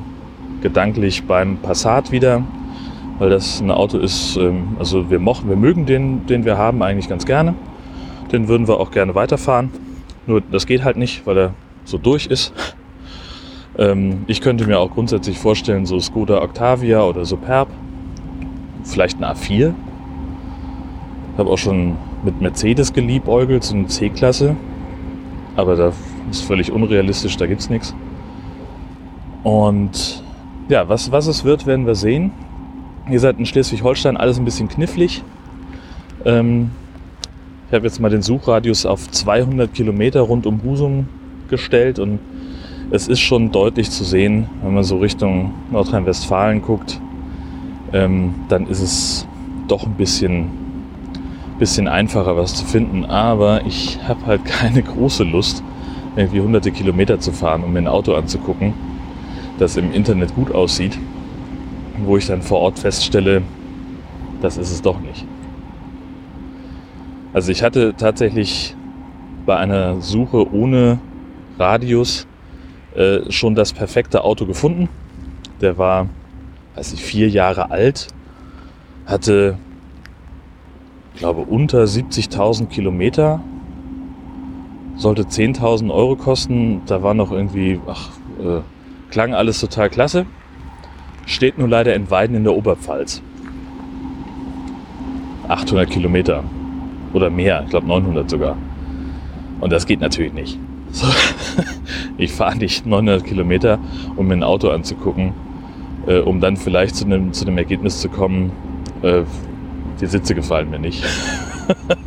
gedanklich 0.62 1.24
beim 1.24 1.58
Passat 1.58 2.12
wieder, 2.12 2.44
weil 3.18 3.30
das 3.30 3.60
ein 3.60 3.72
Auto 3.72 3.98
ist, 3.98 4.38
ähm, 4.38 4.78
also 4.80 5.10
wir, 5.10 5.20
mochen, 5.20 5.50
wir 5.50 5.56
mögen 5.56 5.86
den, 5.86 6.26
den 6.28 6.46
wir 6.46 6.58
haben 6.58 6.82
eigentlich 6.82 7.10
ganz 7.10 7.26
gerne. 7.26 7.56
Den 8.32 8.48
würden 8.48 8.68
wir 8.68 8.80
auch 8.80 8.92
gerne 8.92 9.16
weiterfahren. 9.16 9.72
Nur 10.28 10.42
das 10.42 10.68
geht 10.68 10.84
halt 10.84 10.98
nicht, 10.98 11.26
weil 11.26 11.38
er 11.38 11.54
so 11.84 11.98
durch 11.98 12.28
ist. 12.28 12.54
Ähm, 13.78 14.24
ich 14.28 14.42
könnte 14.42 14.68
mir 14.68 14.80
auch 14.80 14.92
grundsätzlich 14.92 15.38
vorstellen, 15.38 15.86
so 15.86 16.00
Skoda 16.00 16.42
Octavia 16.42 17.02
oder 17.04 17.26
Superb, 17.26 17.70
vielleicht 18.84 19.20
ein 19.20 19.26
A4. 19.26 19.74
Habe 21.40 21.50
auch 21.50 21.58
schon 21.58 21.96
mit 22.24 22.42
Mercedes 22.42 22.92
geliebäugelt, 22.94 23.64
so 23.64 23.74
eine 23.74 23.88
C-Klasse. 23.88 24.56
Aber 25.56 25.76
da 25.76 25.94
ist 26.30 26.42
völlig 26.42 26.72
unrealistisch, 26.72 27.38
da 27.38 27.48
gibt 27.48 27.62
es 27.62 27.70
nichts. 27.70 27.96
Und 29.44 30.24
ja, 30.68 30.88
was, 30.90 31.12
was 31.12 31.28
es 31.28 31.46
wird, 31.46 31.66
werden 31.66 31.88
wir 31.88 31.96
sehen. 31.96 32.32
Ihr 33.10 33.20
seid 33.20 33.40
in 33.40 33.46
Schleswig-Holstein 33.46 34.18
alles 34.18 34.38
ein 34.38 34.46
bisschen 34.46 34.68
knifflig. 34.68 35.24
Ähm, 36.26 36.72
ich 37.70 37.74
habe 37.74 37.86
jetzt 37.86 38.00
mal 38.00 38.10
den 38.10 38.22
Suchradius 38.22 38.86
auf 38.86 39.10
200 39.10 39.74
Kilometer 39.74 40.22
rund 40.22 40.46
um 40.46 40.62
Husum 40.64 41.08
gestellt 41.50 42.00
und 42.00 42.20
es 42.92 43.08
ist 43.08 43.20
schon 43.20 43.52
deutlich 43.52 43.92
zu 43.92 44.04
sehen, 44.04 44.48
wenn 44.64 44.74
man 44.74 44.84
so 44.84 44.98
Richtung 44.98 45.54
Nordrhein-Westfalen 45.72 46.62
guckt, 46.62 47.00
ähm, 47.94 48.36
dann 48.50 48.68
ist 48.68 48.82
es 48.82 49.28
doch 49.68 49.86
ein 49.86 49.94
bisschen, 49.94 50.48
bisschen 51.60 51.88
einfacher 51.88 52.36
was 52.38 52.56
zu 52.56 52.66
finden. 52.66 53.06
Aber 53.06 53.66
ich 53.66 54.00
habe 54.08 54.26
halt 54.26 54.46
keine 54.46 54.82
große 54.82 55.24
Lust, 55.24 55.64
irgendwie 56.16 56.42
hunderte 56.42 56.72
Kilometer 56.72 57.20
zu 57.20 57.32
fahren, 57.32 57.64
um 57.64 57.74
mir 57.74 57.80
ein 57.80 57.88
Auto 57.88 58.16
anzugucken, 58.16 58.74
das 59.60 59.78
im 59.78 59.92
Internet 59.92 60.34
gut 60.34 60.52
aussieht, 60.52 60.98
wo 62.04 62.18
ich 62.18 62.26
dann 62.26 62.42
vor 62.42 62.60
Ort 62.60 62.80
feststelle, 62.80 63.44
das 64.42 64.58
ist 64.58 64.72
es 64.72 64.82
doch 64.82 65.00
nicht. 65.00 65.26
Also 67.34 67.52
ich 67.52 67.62
hatte 67.62 67.94
tatsächlich 67.96 68.76
bei 69.46 69.58
einer 69.58 70.02
Suche 70.02 70.52
ohne 70.52 71.00
Radius 71.60 72.26
äh, 72.96 73.32
schon 73.32 73.54
das 73.54 73.74
perfekte 73.74 74.24
Auto 74.24 74.46
gefunden. 74.46 74.90
Der 75.62 75.78
war, 75.78 76.08
weiß 76.76 76.94
ich, 76.94 77.04
vier 77.04 77.30
Jahre 77.30 77.70
alt, 77.70 78.08
hatte, 79.06 79.58
glaube 81.20 81.42
unter 81.42 81.84
70.000 81.84 82.68
Kilometer, 82.68 83.42
sollte 84.96 85.24
10.000 85.24 85.94
Euro 85.94 86.16
kosten. 86.16 86.82
Da 86.88 87.04
war 87.04 87.14
noch 87.14 87.32
irgendwie, 87.32 87.80
ach, 87.86 88.10
äh, 88.40 88.62
klang 89.12 89.34
alles 89.34 89.60
total 89.60 89.90
klasse. 89.90 90.26
Steht 91.26 91.58
nur 91.60 91.68
leider 91.68 91.94
in 91.94 92.10
Weiden 92.10 92.36
in 92.36 92.44
der 92.44 92.56
Oberpfalz. 92.56 93.22
800 95.48 95.90
Kilometer 95.90 96.44
oder 97.14 97.30
mehr, 97.30 97.64
ich 97.64 97.70
glaube 97.70 97.88
900 97.88 98.30
sogar. 98.30 98.58
Und 99.60 99.72
das 99.72 99.86
geht 99.86 100.00
natürlich 100.00 100.34
nicht. 100.34 100.58
So. 100.92 101.08
Ich 102.18 102.34
fahre 102.34 102.58
nicht 102.58 102.86
900 102.86 103.24
Kilometer, 103.24 103.80
um 104.18 104.28
mir 104.28 104.34
ein 104.34 104.44
Auto 104.44 104.70
anzugucken, 104.70 105.34
äh, 106.06 106.20
um 106.20 106.42
dann 106.42 106.58
vielleicht 106.58 106.98
zu 106.98 107.06
einem, 107.06 107.32
zu 107.32 107.48
Ergebnis 107.48 108.02
zu 108.02 108.10
kommen, 108.10 108.52
äh, 109.02 109.24
die 110.02 110.08
Sitze 110.08 110.36
gefallen 110.36 110.70
mir 110.70 110.80
nicht. 110.80 111.04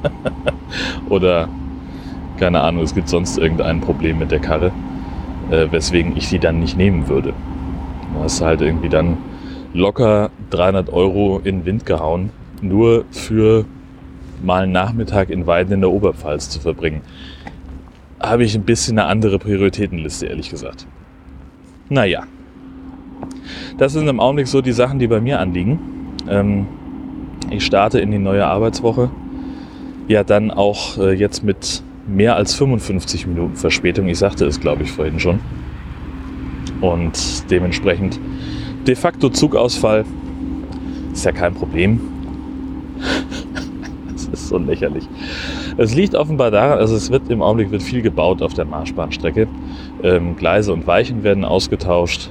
Oder 1.08 1.48
keine 2.38 2.60
Ahnung, 2.62 2.82
es 2.82 2.94
gibt 2.94 3.08
sonst 3.08 3.38
irgendein 3.38 3.80
Problem 3.80 4.18
mit 4.18 4.30
der 4.30 4.40
Karre, 4.40 4.72
äh, 5.50 5.66
weswegen 5.70 6.16
ich 6.16 6.28
die 6.28 6.38
dann 6.38 6.58
nicht 6.58 6.76
nehmen 6.76 7.08
würde. 7.08 7.34
Du 8.14 8.22
hast 8.22 8.40
halt 8.40 8.60
irgendwie 8.60 8.88
dann 8.88 9.18
locker 9.72 10.30
300 10.50 10.92
Euro 10.92 11.40
in 11.44 11.60
den 11.60 11.66
Wind 11.66 11.86
gehauen, 11.86 12.30
nur 12.60 13.04
für 13.10 13.64
mal 14.42 14.64
einen 14.64 14.72
Nachmittag 14.72 15.30
in 15.30 15.46
Weiden 15.46 15.72
in 15.72 15.80
der 15.80 15.90
Oberpfalz 15.90 16.50
zu 16.50 16.60
verbringen 16.60 17.02
habe 18.22 18.44
ich 18.44 18.54
ein 18.54 18.62
bisschen 18.62 18.98
eine 18.98 19.08
andere 19.08 19.38
Prioritätenliste, 19.38 20.26
ehrlich 20.26 20.48
gesagt. 20.48 20.86
Naja, 21.88 22.22
das 23.78 23.92
sind 23.92 24.08
im 24.08 24.20
Augenblick 24.20 24.46
so 24.46 24.60
die 24.60 24.72
Sachen, 24.72 24.98
die 24.98 25.08
bei 25.08 25.20
mir 25.20 25.40
anliegen. 25.40 25.78
Ähm, 26.28 26.66
ich 27.52 27.64
starte 27.64 28.00
in 28.00 28.10
die 28.10 28.18
neue 28.18 28.46
Arbeitswoche. 28.46 29.10
Ja, 30.08 30.24
dann 30.24 30.50
auch 30.50 30.98
äh, 30.98 31.12
jetzt 31.12 31.44
mit 31.44 31.82
mehr 32.06 32.36
als 32.36 32.54
55 32.54 33.26
Minuten 33.26 33.56
Verspätung. 33.56 34.08
Ich 34.08 34.18
sagte 34.18 34.46
es, 34.46 34.60
glaube 34.60 34.82
ich, 34.82 34.92
vorhin 34.92 35.20
schon. 35.20 35.40
Und 36.80 37.50
dementsprechend 37.50 38.18
de 38.86 38.96
facto 38.96 39.28
Zugausfall 39.28 40.04
ist 41.12 41.24
ja 41.24 41.32
kein 41.32 41.54
Problem. 41.54 42.00
das 44.12 44.26
ist 44.26 44.48
so 44.48 44.58
lächerlich. 44.58 45.08
Es 45.76 45.94
liegt 45.94 46.14
offenbar 46.14 46.50
daran, 46.50 46.78
also 46.78 46.96
es 46.96 47.10
wird 47.10 47.30
im 47.30 47.42
Augenblick 47.42 47.70
wird 47.70 47.82
viel 47.82 48.02
gebaut 48.02 48.42
auf 48.42 48.54
der 48.54 48.64
Marschbahnstrecke. 48.64 49.46
Ähm, 50.02 50.36
Gleise 50.36 50.72
und 50.72 50.86
Weichen 50.86 51.22
werden 51.22 51.44
ausgetauscht 51.44 52.30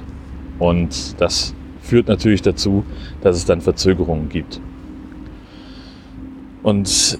und 0.58 1.20
das 1.20 1.54
führt 1.80 2.08
natürlich 2.08 2.42
dazu, 2.42 2.84
dass 3.22 3.36
es 3.36 3.44
dann 3.44 3.60
Verzögerungen 3.60 4.28
gibt. 4.28 4.60
Und 6.62 7.18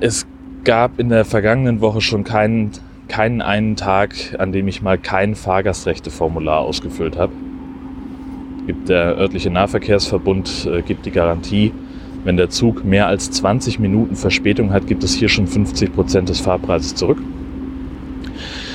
es 0.00 0.26
gab 0.64 0.98
in 0.98 1.08
der 1.08 1.24
vergangenen 1.24 1.80
Woche 1.80 2.00
schon 2.00 2.24
keinen, 2.24 2.72
keinen 3.08 3.40
einen 3.40 3.76
Tag, 3.76 4.14
an 4.38 4.52
dem 4.52 4.66
ich 4.68 4.82
mal 4.82 4.98
kein 4.98 5.34
Fahrgastrechteformular 5.34 6.60
ausgefüllt 6.60 7.16
habe. 7.16 7.32
Gibt 8.66 8.88
der 8.88 9.16
örtliche 9.16 9.50
Nahverkehrsverbund 9.50 10.68
äh, 10.72 10.82
gibt 10.82 11.06
die 11.06 11.12
Garantie, 11.12 11.72
wenn 12.24 12.36
der 12.36 12.50
Zug 12.50 12.84
mehr 12.84 13.06
als 13.06 13.30
20 13.30 13.78
Minuten 13.78 14.16
Verspätung 14.16 14.72
hat, 14.72 14.88
gibt 14.88 15.04
es 15.04 15.14
hier 15.14 15.28
schon 15.28 15.46
50 15.46 15.94
Prozent 15.94 16.28
des 16.28 16.40
Fahrpreises 16.40 16.96
zurück. 16.96 17.18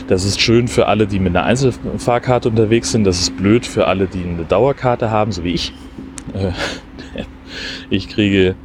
Das 0.07 0.23
ist 0.23 0.39
schön 0.39 0.69
für 0.69 0.87
alle, 0.87 1.05
die 1.05 1.19
mit 1.19 1.35
einer 1.35 1.45
Einzelfahrkarte 1.45 2.47
unterwegs 2.47 2.93
sind. 2.93 3.03
Das 3.03 3.19
ist 3.19 3.35
blöd 3.35 3.65
für 3.65 3.87
alle, 3.87 4.07
die 4.07 4.23
eine 4.23 4.45
Dauerkarte 4.45 5.11
haben, 5.11 5.33
so 5.33 5.43
wie 5.43 5.53
ich. 5.53 5.73
Äh, 6.33 6.51
ich 7.89 8.07
kriege 8.07 8.55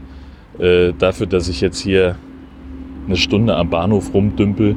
äh, 0.59 0.93
dafür, 0.99 1.27
dass 1.27 1.49
ich 1.49 1.61
jetzt 1.61 1.81
hier 1.81 2.17
eine 3.07 3.17
Stunde 3.17 3.57
am 3.57 3.71
Bahnhof 3.71 4.13
rumdümpel, 4.13 4.77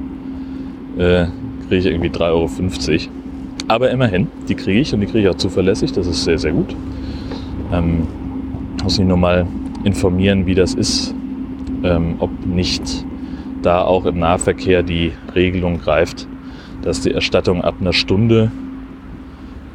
äh, 0.98 1.26
kriege 1.68 1.78
ich 1.78 1.86
irgendwie 1.86 2.10
3,50 2.10 2.22
Euro. 2.30 3.12
Aber 3.68 3.92
immerhin, 3.92 4.28
die 4.48 4.56
kriege 4.56 4.80
ich 4.80 4.94
und 4.94 5.02
die 5.02 5.06
kriege 5.06 5.20
ich 5.20 5.30
auch 5.30 5.38
zuverlässig. 5.38 5.92
Das 5.92 6.08
ist 6.08 6.24
sehr, 6.24 6.38
sehr 6.38 6.52
gut. 6.52 6.76
Ähm, 7.72 8.08
muss 8.84 8.98
ich 8.98 9.06
nur 9.06 9.18
mal 9.18 9.46
informieren, 9.84 10.46
wie 10.46 10.56
das 10.56 10.74
ist, 10.74 11.14
ähm, 11.84 12.16
ob 12.20 12.32
nicht 12.46 13.06
da 13.62 13.84
auch 13.84 14.06
im 14.06 14.20
Nahverkehr 14.20 14.84
die 14.84 15.12
Regelung 15.36 15.80
greift, 15.80 16.28
dass 16.82 17.02
die 17.02 17.12
Erstattung 17.12 17.62
ab 17.62 17.76
einer 17.80 17.94
Stunde, 17.94 18.52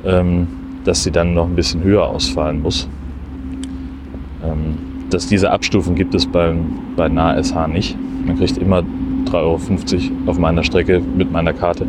ähm, 0.05 0.49
dass 0.85 1.05
sie 1.05 1.11
dann 1.11 1.35
noch 1.35 1.47
ein 1.47 1.55
bisschen 1.55 1.83
höher 1.83 2.07
ausfallen 2.07 2.63
muss. 2.63 2.89
Ähm, 4.43 4.94
dass 5.15 5.29
diese 5.29 5.53
Abstufung 5.53 5.95
gibt 5.95 6.15
es 6.15 6.27
bei, 6.27 6.53
bei 6.97 7.09
NahSH 7.09 7.69
nicht. 7.69 7.97
Man 8.27 8.37
kriegt 8.37 8.59
immer 8.59 8.83
3,50 9.27 9.33
Euro 9.35 9.61
auf 10.27 10.39
meiner 10.39 10.65
Strecke 10.65 11.01
mit 11.01 11.31
meiner 11.31 11.53
Karte, 11.53 11.87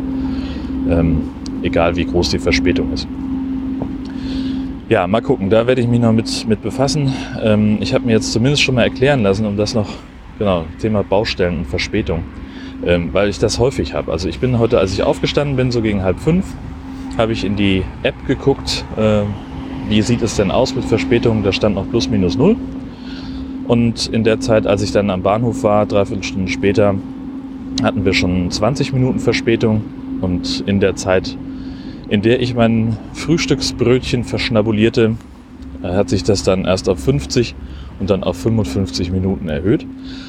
ähm, 0.88 1.22
egal 1.62 1.96
wie 1.96 2.04
groß 2.04 2.30
die 2.30 2.38
Verspätung 2.38 2.92
ist. 2.92 3.08
Ja, 4.88 5.08
mal 5.08 5.20
gucken, 5.20 5.50
da 5.50 5.66
werde 5.66 5.80
ich 5.80 5.88
mich 5.88 5.98
noch 5.98 6.12
mit, 6.12 6.46
mit 6.46 6.62
befassen. 6.62 7.12
Ähm, 7.42 7.78
ich 7.80 7.92
habe 7.92 8.06
mir 8.06 8.12
jetzt 8.12 8.32
zumindest 8.32 8.62
schon 8.62 8.76
mal 8.76 8.84
erklären 8.84 9.24
lassen, 9.24 9.44
um 9.44 9.56
das 9.56 9.74
noch, 9.74 9.88
genau, 10.38 10.64
Thema 10.80 11.02
Baustellen 11.02 11.58
und 11.58 11.66
Verspätung, 11.66 12.22
ähm, 12.84 13.08
weil 13.12 13.28
ich 13.28 13.40
das 13.40 13.58
häufig 13.58 13.92
habe. 13.94 14.12
Also 14.12 14.28
ich 14.28 14.38
bin 14.38 14.60
heute, 14.60 14.78
als 14.78 14.92
ich 14.92 15.02
aufgestanden 15.02 15.56
bin, 15.56 15.72
so 15.72 15.82
gegen 15.82 16.04
halb 16.04 16.20
fünf, 16.20 16.46
habe 17.18 17.32
ich 17.32 17.44
in 17.44 17.56
die 17.56 17.82
App 18.04 18.14
geguckt, 18.28 18.84
äh, 18.96 19.22
wie 19.88 20.02
sieht 20.02 20.22
es 20.22 20.36
denn 20.36 20.52
aus 20.52 20.76
mit 20.76 20.84
Verspätung, 20.84 21.42
da 21.42 21.52
stand 21.52 21.74
noch 21.74 21.90
plus 21.90 22.08
minus 22.08 22.38
null. 22.38 22.56
Und 23.66 24.06
in 24.08 24.24
der 24.24 24.40
Zeit, 24.40 24.66
als 24.66 24.82
ich 24.82 24.92
dann 24.92 25.10
am 25.10 25.22
Bahnhof 25.22 25.62
war, 25.62 25.86
dreiviertel 25.86 26.22
Stunden 26.22 26.48
später, 26.48 26.94
hatten 27.82 28.04
wir 28.04 28.14
schon 28.14 28.50
20 28.50 28.92
Minuten 28.92 29.18
Verspätung 29.18 29.82
und 30.20 30.62
in 30.66 30.80
der 30.80 30.96
Zeit 30.96 31.36
in 32.08 32.22
der 32.22 32.40
ich 32.40 32.54
mein 32.54 32.96
Frühstücksbrötchen 33.14 34.24
verschnabulierte, 34.24 35.16
äh, 35.82 35.88
hat 35.88 36.08
sich 36.08 36.22
das 36.22 36.42
dann 36.42 36.64
erst 36.64 36.88
auf 36.88 37.00
50 37.00 37.54
und 37.98 38.10
dann 38.10 38.22
auf 38.22 38.36
55 38.36 39.10
Minuten 39.10 39.48
erhöht. 39.48 39.86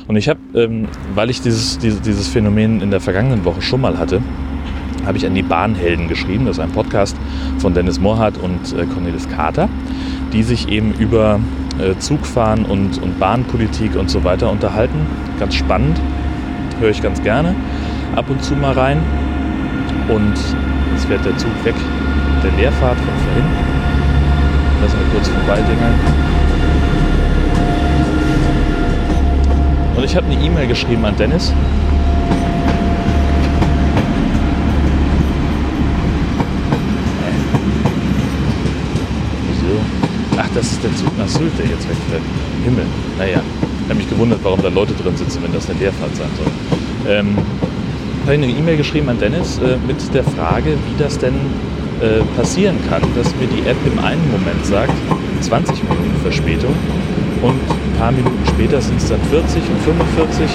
Und 0.07 0.15
ich 0.15 0.29
habe, 0.29 0.39
ähm, 0.55 0.87
weil 1.13 1.29
ich 1.29 1.41
dieses, 1.41 1.77
dieses, 1.79 2.01
dieses 2.01 2.27
Phänomen 2.27 2.81
in 2.81 2.91
der 2.91 3.01
vergangenen 3.01 3.45
Woche 3.45 3.61
schon 3.61 3.81
mal 3.81 3.97
hatte, 3.97 4.21
habe 5.07 5.17
ich 5.17 5.25
an 5.25 5.33
die 5.33 5.41
Bahnhelden 5.41 6.07
geschrieben. 6.07 6.45
Das 6.45 6.57
ist 6.57 6.63
ein 6.63 6.71
Podcast 6.71 7.15
von 7.57 7.73
Dennis 7.73 7.99
Mohrhardt 7.99 8.37
und 8.37 8.77
äh, 8.77 8.85
Cornelis 8.85 9.27
Kater, 9.29 9.69
die 10.33 10.43
sich 10.43 10.67
eben 10.67 10.93
über 10.93 11.39
äh, 11.79 11.97
Zugfahren 11.97 12.65
und, 12.65 13.01
und 13.01 13.19
Bahnpolitik 13.19 13.95
und 13.95 14.09
so 14.09 14.23
weiter 14.23 14.51
unterhalten. 14.51 15.07
Ganz 15.39 15.55
spannend. 15.55 15.99
höre 16.79 16.91
ich 16.91 17.01
ganz 17.01 17.23
gerne 17.23 17.55
ab 18.15 18.25
und 18.29 18.43
zu 18.43 18.55
mal 18.55 18.73
rein. 18.73 18.99
Und 20.09 20.33
jetzt 20.91 21.05
fährt 21.05 21.23
der 21.25 21.37
Zug 21.37 21.51
weg, 21.63 21.75
der 22.43 22.51
Leerfahrt 22.51 22.97
von 22.97 23.13
vorhin. 23.25 23.43
Lassen 24.81 24.97
wir 24.99 25.13
kurz 25.13 25.27
vorbeidingeln. 25.29 25.93
Und 29.95 30.03
ich 30.03 30.15
habe 30.15 30.27
eine 30.27 30.43
E-Mail 30.43 30.67
geschrieben 30.67 31.05
an 31.05 31.15
Dennis. 31.17 31.53
Ach, 40.57 40.61
das 40.61 40.71
ist 40.71 40.83
der 40.83 40.95
Zug 40.95 41.15
nach 41.19 41.27
Sylt, 41.27 41.51
der 41.59 41.67
jetzt 41.67 41.87
wegfährt. 41.87 42.23
Himmel. 42.63 42.85
Naja, 43.19 43.41
ich 43.83 43.89
habe 43.89 43.95
mich 43.95 44.09
gewundert, 44.09 44.39
warum 44.41 44.59
da 44.61 44.69
Leute 44.69 44.93
drin 44.93 45.15
sitzen, 45.15 45.43
wenn 45.43 45.53
das 45.53 45.69
eine 45.69 45.77
Leerfahrt 45.77 46.15
sein 46.15 46.29
soll. 46.35 47.13
Ähm, 47.13 47.37
habe 48.25 48.35
ich 48.35 48.43
eine 48.43 48.51
E-Mail 48.51 48.77
geschrieben 48.77 49.07
an 49.09 49.19
Dennis 49.19 49.59
äh, 49.59 49.77
mit 49.85 49.97
der 50.15 50.23
Frage, 50.23 50.71
wie 50.71 51.03
das 51.03 51.19
denn 51.19 51.35
äh, 52.01 52.23
passieren 52.35 52.77
kann, 52.89 53.03
dass 53.15 53.35
mir 53.35 53.45
die 53.45 53.69
App 53.69 53.77
im 53.85 53.99
einen 53.99 54.31
Moment 54.31 54.65
sagt, 54.65 54.93
20 55.41 55.75
Minuten 55.83 56.21
Verspätung 56.23 56.73
und 57.43 57.61
ein 57.61 57.99
paar 57.99 58.11
Minuten 58.11 58.43
später 58.47 58.81
sind 58.81 58.97
es 58.97 59.09
dann 59.09 59.21
40 59.29 59.61
und 59.61 59.79
45 59.85 60.49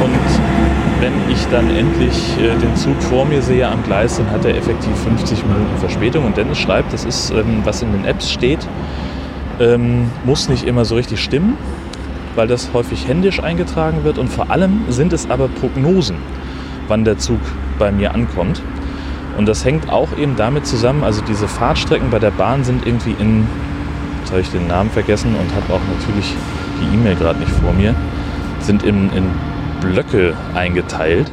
und 0.00 0.39
wenn 1.00 1.12
ich 1.30 1.46
dann 1.50 1.74
endlich 1.74 2.36
äh, 2.38 2.54
den 2.58 2.76
Zug 2.76 3.00
vor 3.02 3.24
mir 3.24 3.40
sehe 3.40 3.66
am 3.66 3.82
Gleis, 3.82 4.18
dann 4.18 4.30
hat 4.30 4.44
er 4.44 4.54
effektiv 4.56 4.94
50 5.04 5.44
Minuten 5.46 5.78
Verspätung 5.78 6.26
und 6.26 6.36
Dennis 6.36 6.58
schreibt, 6.58 6.92
das 6.92 7.04
ist, 7.04 7.30
ähm, 7.30 7.62
was 7.64 7.80
in 7.82 7.92
den 7.92 8.04
Apps 8.04 8.30
steht, 8.30 8.66
ähm, 9.58 10.10
muss 10.24 10.48
nicht 10.48 10.64
immer 10.64 10.84
so 10.84 10.96
richtig 10.96 11.20
stimmen, 11.20 11.56
weil 12.34 12.46
das 12.46 12.70
häufig 12.74 13.08
händisch 13.08 13.42
eingetragen 13.42 14.04
wird 14.04 14.18
und 14.18 14.28
vor 14.28 14.50
allem 14.50 14.84
sind 14.90 15.12
es 15.12 15.30
aber 15.30 15.48
Prognosen, 15.48 16.16
wann 16.88 17.04
der 17.04 17.16
Zug 17.16 17.40
bei 17.78 17.90
mir 17.90 18.14
ankommt. 18.14 18.60
Und 19.38 19.48
das 19.48 19.64
hängt 19.64 19.90
auch 19.90 20.08
eben 20.18 20.36
damit 20.36 20.66
zusammen, 20.66 21.02
also 21.02 21.22
diese 21.26 21.48
Fahrtstrecken 21.48 22.10
bei 22.10 22.18
der 22.18 22.30
Bahn 22.30 22.62
sind 22.62 22.86
irgendwie 22.86 23.14
in, 23.18 23.46
jetzt 24.20 24.32
habe 24.32 24.42
ich 24.42 24.50
den 24.50 24.66
Namen 24.66 24.90
vergessen 24.90 25.34
und 25.34 25.54
habe 25.54 25.72
auch 25.72 25.96
natürlich 25.96 26.34
die 26.80 26.94
E-Mail 26.94 27.16
gerade 27.16 27.38
nicht 27.38 27.52
vor 27.52 27.72
mir, 27.72 27.94
sind 28.60 28.82
in, 28.82 29.10
in 29.12 29.24
Blöcke 29.80 30.36
eingeteilt. 30.54 31.30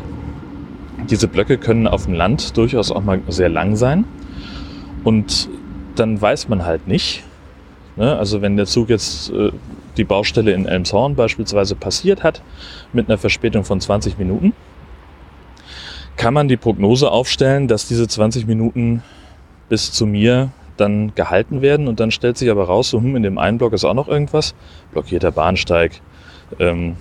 Diese 1.10 1.28
Blöcke 1.28 1.58
können 1.58 1.88
auf 1.88 2.06
dem 2.06 2.14
Land 2.14 2.58
durchaus 2.58 2.92
auch 2.92 3.04
mal 3.04 3.22
sehr 3.28 3.50
lang 3.50 3.76
sein. 3.76 4.06
Und 5.04 5.50
dann 5.96 6.20
weiß 6.22 6.50
man 6.50 6.66
halt 6.66 6.88
nicht, 6.88 7.24
ne? 7.96 8.18
also 8.18 8.42
wenn 8.42 8.58
der 8.58 8.66
Zug 8.66 8.90
jetzt 8.90 9.30
äh, 9.32 9.52
die 9.98 10.04
Baustelle 10.04 10.52
in 10.52 10.66
Elmshorn 10.66 11.16
beispielsweise 11.16 11.76
passiert 11.76 12.24
hat, 12.24 12.42
mit 12.94 13.10
einer 13.10 13.18
Verspätung 13.18 13.64
von 13.64 13.82
20 13.82 14.18
Minuten, 14.18 14.54
kann 16.16 16.34
man 16.34 16.48
die 16.48 16.58
Prognose 16.58 17.12
aufstellen, 17.12 17.68
dass 17.68 17.88
diese 17.88 18.08
20 18.08 18.48
Minuten 18.48 19.04
bis 19.70 19.92
zu 19.92 20.06
mir 20.06 20.52
dann 20.78 21.14
gehalten 21.16 21.62
werden 21.62 21.88
und 21.88 22.00
dann 22.00 22.12
stellt 22.12 22.38
sich 22.38 22.50
aber 22.50 22.66
raus, 22.66 22.90
so 22.90 23.00
hm, 23.00 23.16
in 23.16 23.24
dem 23.24 23.38
einen 23.38 23.58
Block 23.58 23.74
ist 23.74 23.84
auch 23.84 23.94
noch 23.94 24.08
irgendwas, 24.08 24.56
blockierter 24.92 25.32
Bahnsteig, 25.32 26.02
ähm, 26.60 26.96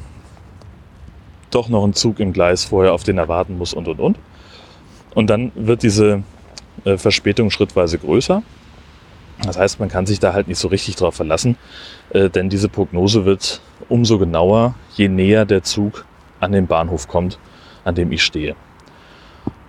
doch 1.56 1.68
noch 1.68 1.84
ein 1.84 1.94
Zug 1.94 2.20
im 2.20 2.32
Gleis 2.32 2.66
vorher, 2.66 2.92
auf 2.92 3.02
den 3.02 3.18
er 3.18 3.28
warten 3.28 3.58
muss 3.58 3.74
und 3.74 3.88
und 3.88 3.98
und. 3.98 4.18
Und 5.14 5.30
dann 5.30 5.50
wird 5.54 5.82
diese 5.82 6.22
äh, 6.84 6.98
Verspätung 6.98 7.50
schrittweise 7.50 7.98
größer. 7.98 8.42
Das 9.42 9.58
heißt, 9.58 9.80
man 9.80 9.88
kann 9.88 10.06
sich 10.06 10.20
da 10.20 10.32
halt 10.32 10.48
nicht 10.48 10.58
so 10.58 10.68
richtig 10.68 10.96
drauf 10.96 11.14
verlassen, 11.14 11.56
äh, 12.10 12.30
denn 12.30 12.48
diese 12.48 12.68
Prognose 12.68 13.24
wird 13.24 13.60
umso 13.88 14.18
genauer, 14.18 14.74
je 14.94 15.08
näher 15.08 15.44
der 15.44 15.62
Zug 15.62 16.04
an 16.40 16.52
den 16.52 16.66
Bahnhof 16.66 17.08
kommt, 17.08 17.38
an 17.84 17.94
dem 17.94 18.12
ich 18.12 18.22
stehe. 18.22 18.54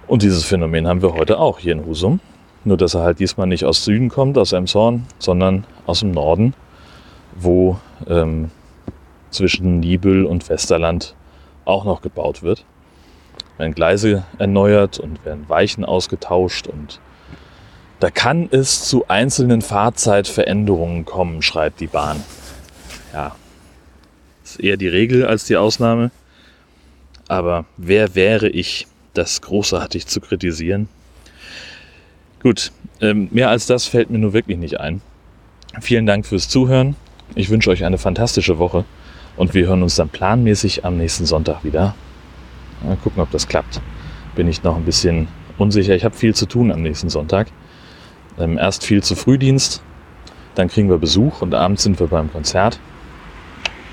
Und 0.08 0.21
dieses 0.21 0.43
Phänomen 0.45 0.88
haben 0.88 1.02
wir 1.02 1.13
heute 1.13 1.39
auch 1.39 1.60
hier 1.60 1.73
in 1.73 1.86
Husum. 1.86 2.19
Nur 2.63 2.76
dass 2.76 2.95
er 2.95 3.04
halt 3.04 3.19
diesmal 3.19 3.47
nicht 3.47 3.63
aus 3.63 3.86
Süden 3.86 4.10
kommt, 4.10 4.38
aus 4.38 4.52
Emshorn, 4.52 5.06
sondern 5.19 5.63
aus 5.86 6.02
dem 6.02 6.12
Norden, 6.12 6.54
wo 7.36 7.80
ähm, 8.08 8.52
zwischen 9.30 9.80
Nibel 9.80 10.26
und 10.26 10.50
Westerland 10.50 11.15
auch 11.67 11.84
noch 11.84 12.01
gebaut 12.01 12.43
wird. 12.43 12.65
Werden 13.58 13.73
Gleise 13.73 14.23
erneuert 14.38 14.99
und 14.99 15.23
werden 15.25 15.49
Weichen 15.49 15.84
ausgetauscht 15.86 16.67
und 16.67 16.99
da 17.99 18.12
kann 18.12 18.47
es 18.51 18.88
zu 18.88 19.08
einzelnen 19.08 19.63
Fahrzeitveränderungen 19.63 21.06
kommen, 21.06 21.41
schreibt 21.41 21.80
die 21.80 21.88
Bahn. 21.88 22.23
Ja, 23.12 23.36
ist 24.43 24.60
eher 24.60 24.77
die 24.77 24.88
Regel 24.88 25.25
als 25.25 25.45
die 25.45 25.58
Ausnahme. 25.58 26.12
Aber 27.27 27.65
wer 27.77 28.13
wäre 28.13 28.49
ich, 28.49 28.88
das 29.13 29.41
großartig 29.41 30.06
zu 30.06 30.21
kritisieren. 30.21 30.88
Gut, 32.41 32.71
ähm, 33.01 33.30
mehr 33.32 33.49
als 33.49 33.65
das 33.65 33.86
fällt 33.86 34.12
mir 34.12 34.19
nur 34.19 34.34
wirklich 34.34 34.58
nicht 34.58 34.80
ein. 34.80 35.01
Vielen 35.82 36.06
Dank 36.06 36.27
fürs 36.27 36.49
Zuhören. 36.49 36.95
Ich 37.34 37.49
wünsche 37.49 37.71
euch 37.71 37.84
eine 37.84 37.97
fantastische 37.97 38.60
Woche 38.60 38.86
und 39.38 39.54
wir 39.54 39.67
hören 39.67 39.84
uns 39.84 39.95
dann 39.95 40.10
planmäßig 40.10 40.84
am 40.84 40.97
nächsten 40.97 41.26
Sonntag 41.26 41.63
wieder. 41.63 41.95
Mal 42.84 42.97
gucken, 42.97 43.21
ob 43.21 43.32
das 43.32 43.47
klappt. 43.47 43.82
Bin 44.36 44.47
ich 44.47 44.63
noch 44.63 44.76
ein 44.76 44.84
bisschen 44.84 45.28
unsicher. 45.58 45.95
Ich 45.95 46.04
habe 46.04 46.15
viel 46.15 46.36
zu 46.36 46.45
tun 46.45 46.71
am 46.71 46.82
nächsten 46.82 47.10
Sonntag. 47.10 47.47
Ähm, 48.38 48.58
erst 48.58 48.84
viel 48.84 49.02
zu 49.02 49.15
Frühdienst, 49.15 49.82
dann 50.56 50.67
kriegen 50.67 50.89
wir 50.89 50.97
Besuch 50.97 51.41
und 51.41 51.56
abends 51.56 51.84
sind 51.84 52.00
wir 52.00 52.08
beim 52.08 52.32
Konzert. 52.32 52.80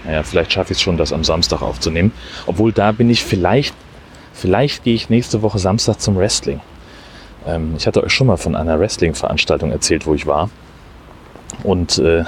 Naja, 0.05 0.23
vielleicht 0.23 0.53
schaffe 0.53 0.73
ich 0.73 0.79
es 0.79 0.83
schon, 0.83 0.99
das 0.99 1.13
am 1.13 1.25
Samstag 1.25 1.63
aufzunehmen. 1.63 2.13
Obwohl 2.47 2.73
da 2.73 2.93
bin 2.93 3.09
ich 3.09 3.25
vielleicht 3.25 3.75
Vielleicht 4.35 4.83
gehe 4.83 4.95
ich 4.95 5.09
nächste 5.09 5.43
Woche 5.43 5.61
Samstag 5.61 6.01
zum 6.01 6.17
Wrestling. 6.17 6.61
Ähm, 7.47 7.75
ich 7.79 7.87
hatte 7.87 8.03
euch 8.03 8.13
schon 8.13 8.27
mal 8.27 8.37
von 8.37 8.57
einer 8.57 8.79
Wrestling-Veranstaltung 8.79 9.71
erzählt, 9.71 10.07
wo 10.07 10.15
ich 10.15 10.27
war. 10.27 10.51
Und 11.63 11.99
äh, 11.99 12.25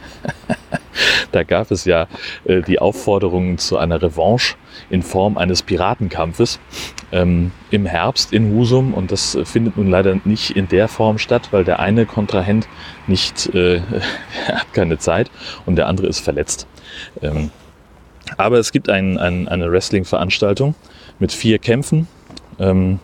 da 1.32 1.42
gab 1.42 1.70
es 1.70 1.84
ja 1.84 2.08
äh, 2.44 2.62
die 2.62 2.78
Aufforderungen 2.78 3.58
zu 3.58 3.78
einer 3.78 4.00
Revanche 4.02 4.56
in 4.90 5.02
Form 5.02 5.38
eines 5.38 5.62
Piratenkampfes 5.62 6.60
ähm, 7.12 7.52
im 7.70 7.86
Herbst 7.86 8.32
in 8.32 8.54
Husum. 8.54 8.94
Und 8.94 9.12
das 9.12 9.38
findet 9.44 9.76
nun 9.76 9.88
leider 9.88 10.18
nicht 10.24 10.50
in 10.56 10.68
der 10.68 10.88
Form 10.88 11.18
statt, 11.18 11.48
weil 11.50 11.64
der 11.64 11.80
eine 11.80 12.06
Kontrahent 12.06 12.68
nicht 13.06 13.54
äh, 13.54 13.80
hat 14.48 14.72
keine 14.72 14.98
Zeit 14.98 15.30
und 15.64 15.76
der 15.76 15.86
andere 15.86 16.06
ist 16.06 16.20
verletzt. 16.20 16.66
Ähm, 17.22 17.50
aber 18.36 18.58
es 18.58 18.72
gibt 18.72 18.90
ein, 18.90 19.18
ein, 19.18 19.48
eine 19.48 19.70
Wrestling-Veranstaltung 19.70 20.74
mit 21.18 21.32
vier 21.32 21.58
Kämpfen. 21.58 22.08
Ähm, 22.58 22.98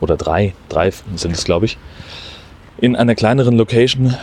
oder 0.00 0.16
drei, 0.16 0.54
drei 0.68 0.90
sind 0.90 1.32
es, 1.32 1.44
glaube 1.44 1.66
ich. 1.66 1.78
In 2.78 2.96
einer 2.96 3.14
kleineren 3.14 3.56
Location. 3.56 4.16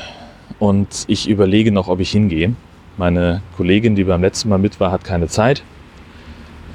Und 0.60 1.06
ich 1.08 1.30
überlege 1.30 1.72
noch, 1.72 1.88
ob 1.88 2.00
ich 2.00 2.12
hingehe. 2.12 2.54
Meine 2.98 3.42
Kollegin, 3.56 3.96
die 3.96 4.04
beim 4.04 4.22
letzten 4.22 4.50
Mal 4.50 4.58
mit 4.58 4.80
war, 4.80 4.92
hat 4.92 5.04
keine 5.04 5.28
Zeit. 5.28 5.64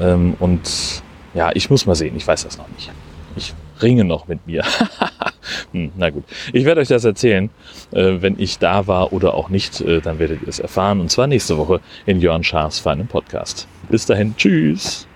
Ähm, 0.01 0.35
und 0.39 1.03
ja, 1.35 1.51
ich 1.55 1.71
muss 1.71 1.87
mal 1.87 1.95
sehen. 1.95 2.17
Ich 2.17 2.27
weiß 2.27 2.45
das 2.45 2.59
noch 2.59 2.69
nicht. 2.69 2.91
Ich 3.37 3.55
ringe 3.81 4.05
noch 4.05 4.29
mit 4.29 4.47
mir. 4.47 4.63
hm, 5.73 5.93
na 5.97 6.11
gut. 6.11 6.25
Ich 6.53 6.65
werde 6.65 6.81
euch 6.81 6.89
das 6.89 7.05
erzählen, 7.05 7.51
äh, 7.91 8.21
wenn 8.21 8.39
ich 8.39 8.59
da 8.59 8.87
war 8.87 9.13
oder 9.13 9.35
auch 9.35 9.49
nicht. 9.49 9.81
Äh, 9.81 10.01
dann 10.01 10.19
werdet 10.19 10.43
ihr 10.43 10.49
es 10.49 10.61
erfahren. 10.61 11.01
Und 11.01 11.11
zwar 11.11 11.27
nächste 11.27 11.59
Woche 11.59 11.81
in 12.07 12.21
Jörn 12.21 12.45
Schaas 12.45 12.79
feinem 12.79 13.07
Podcast. 13.07 13.67
Bis 13.89 14.07
dahin. 14.07 14.37
Tschüss. 14.37 15.07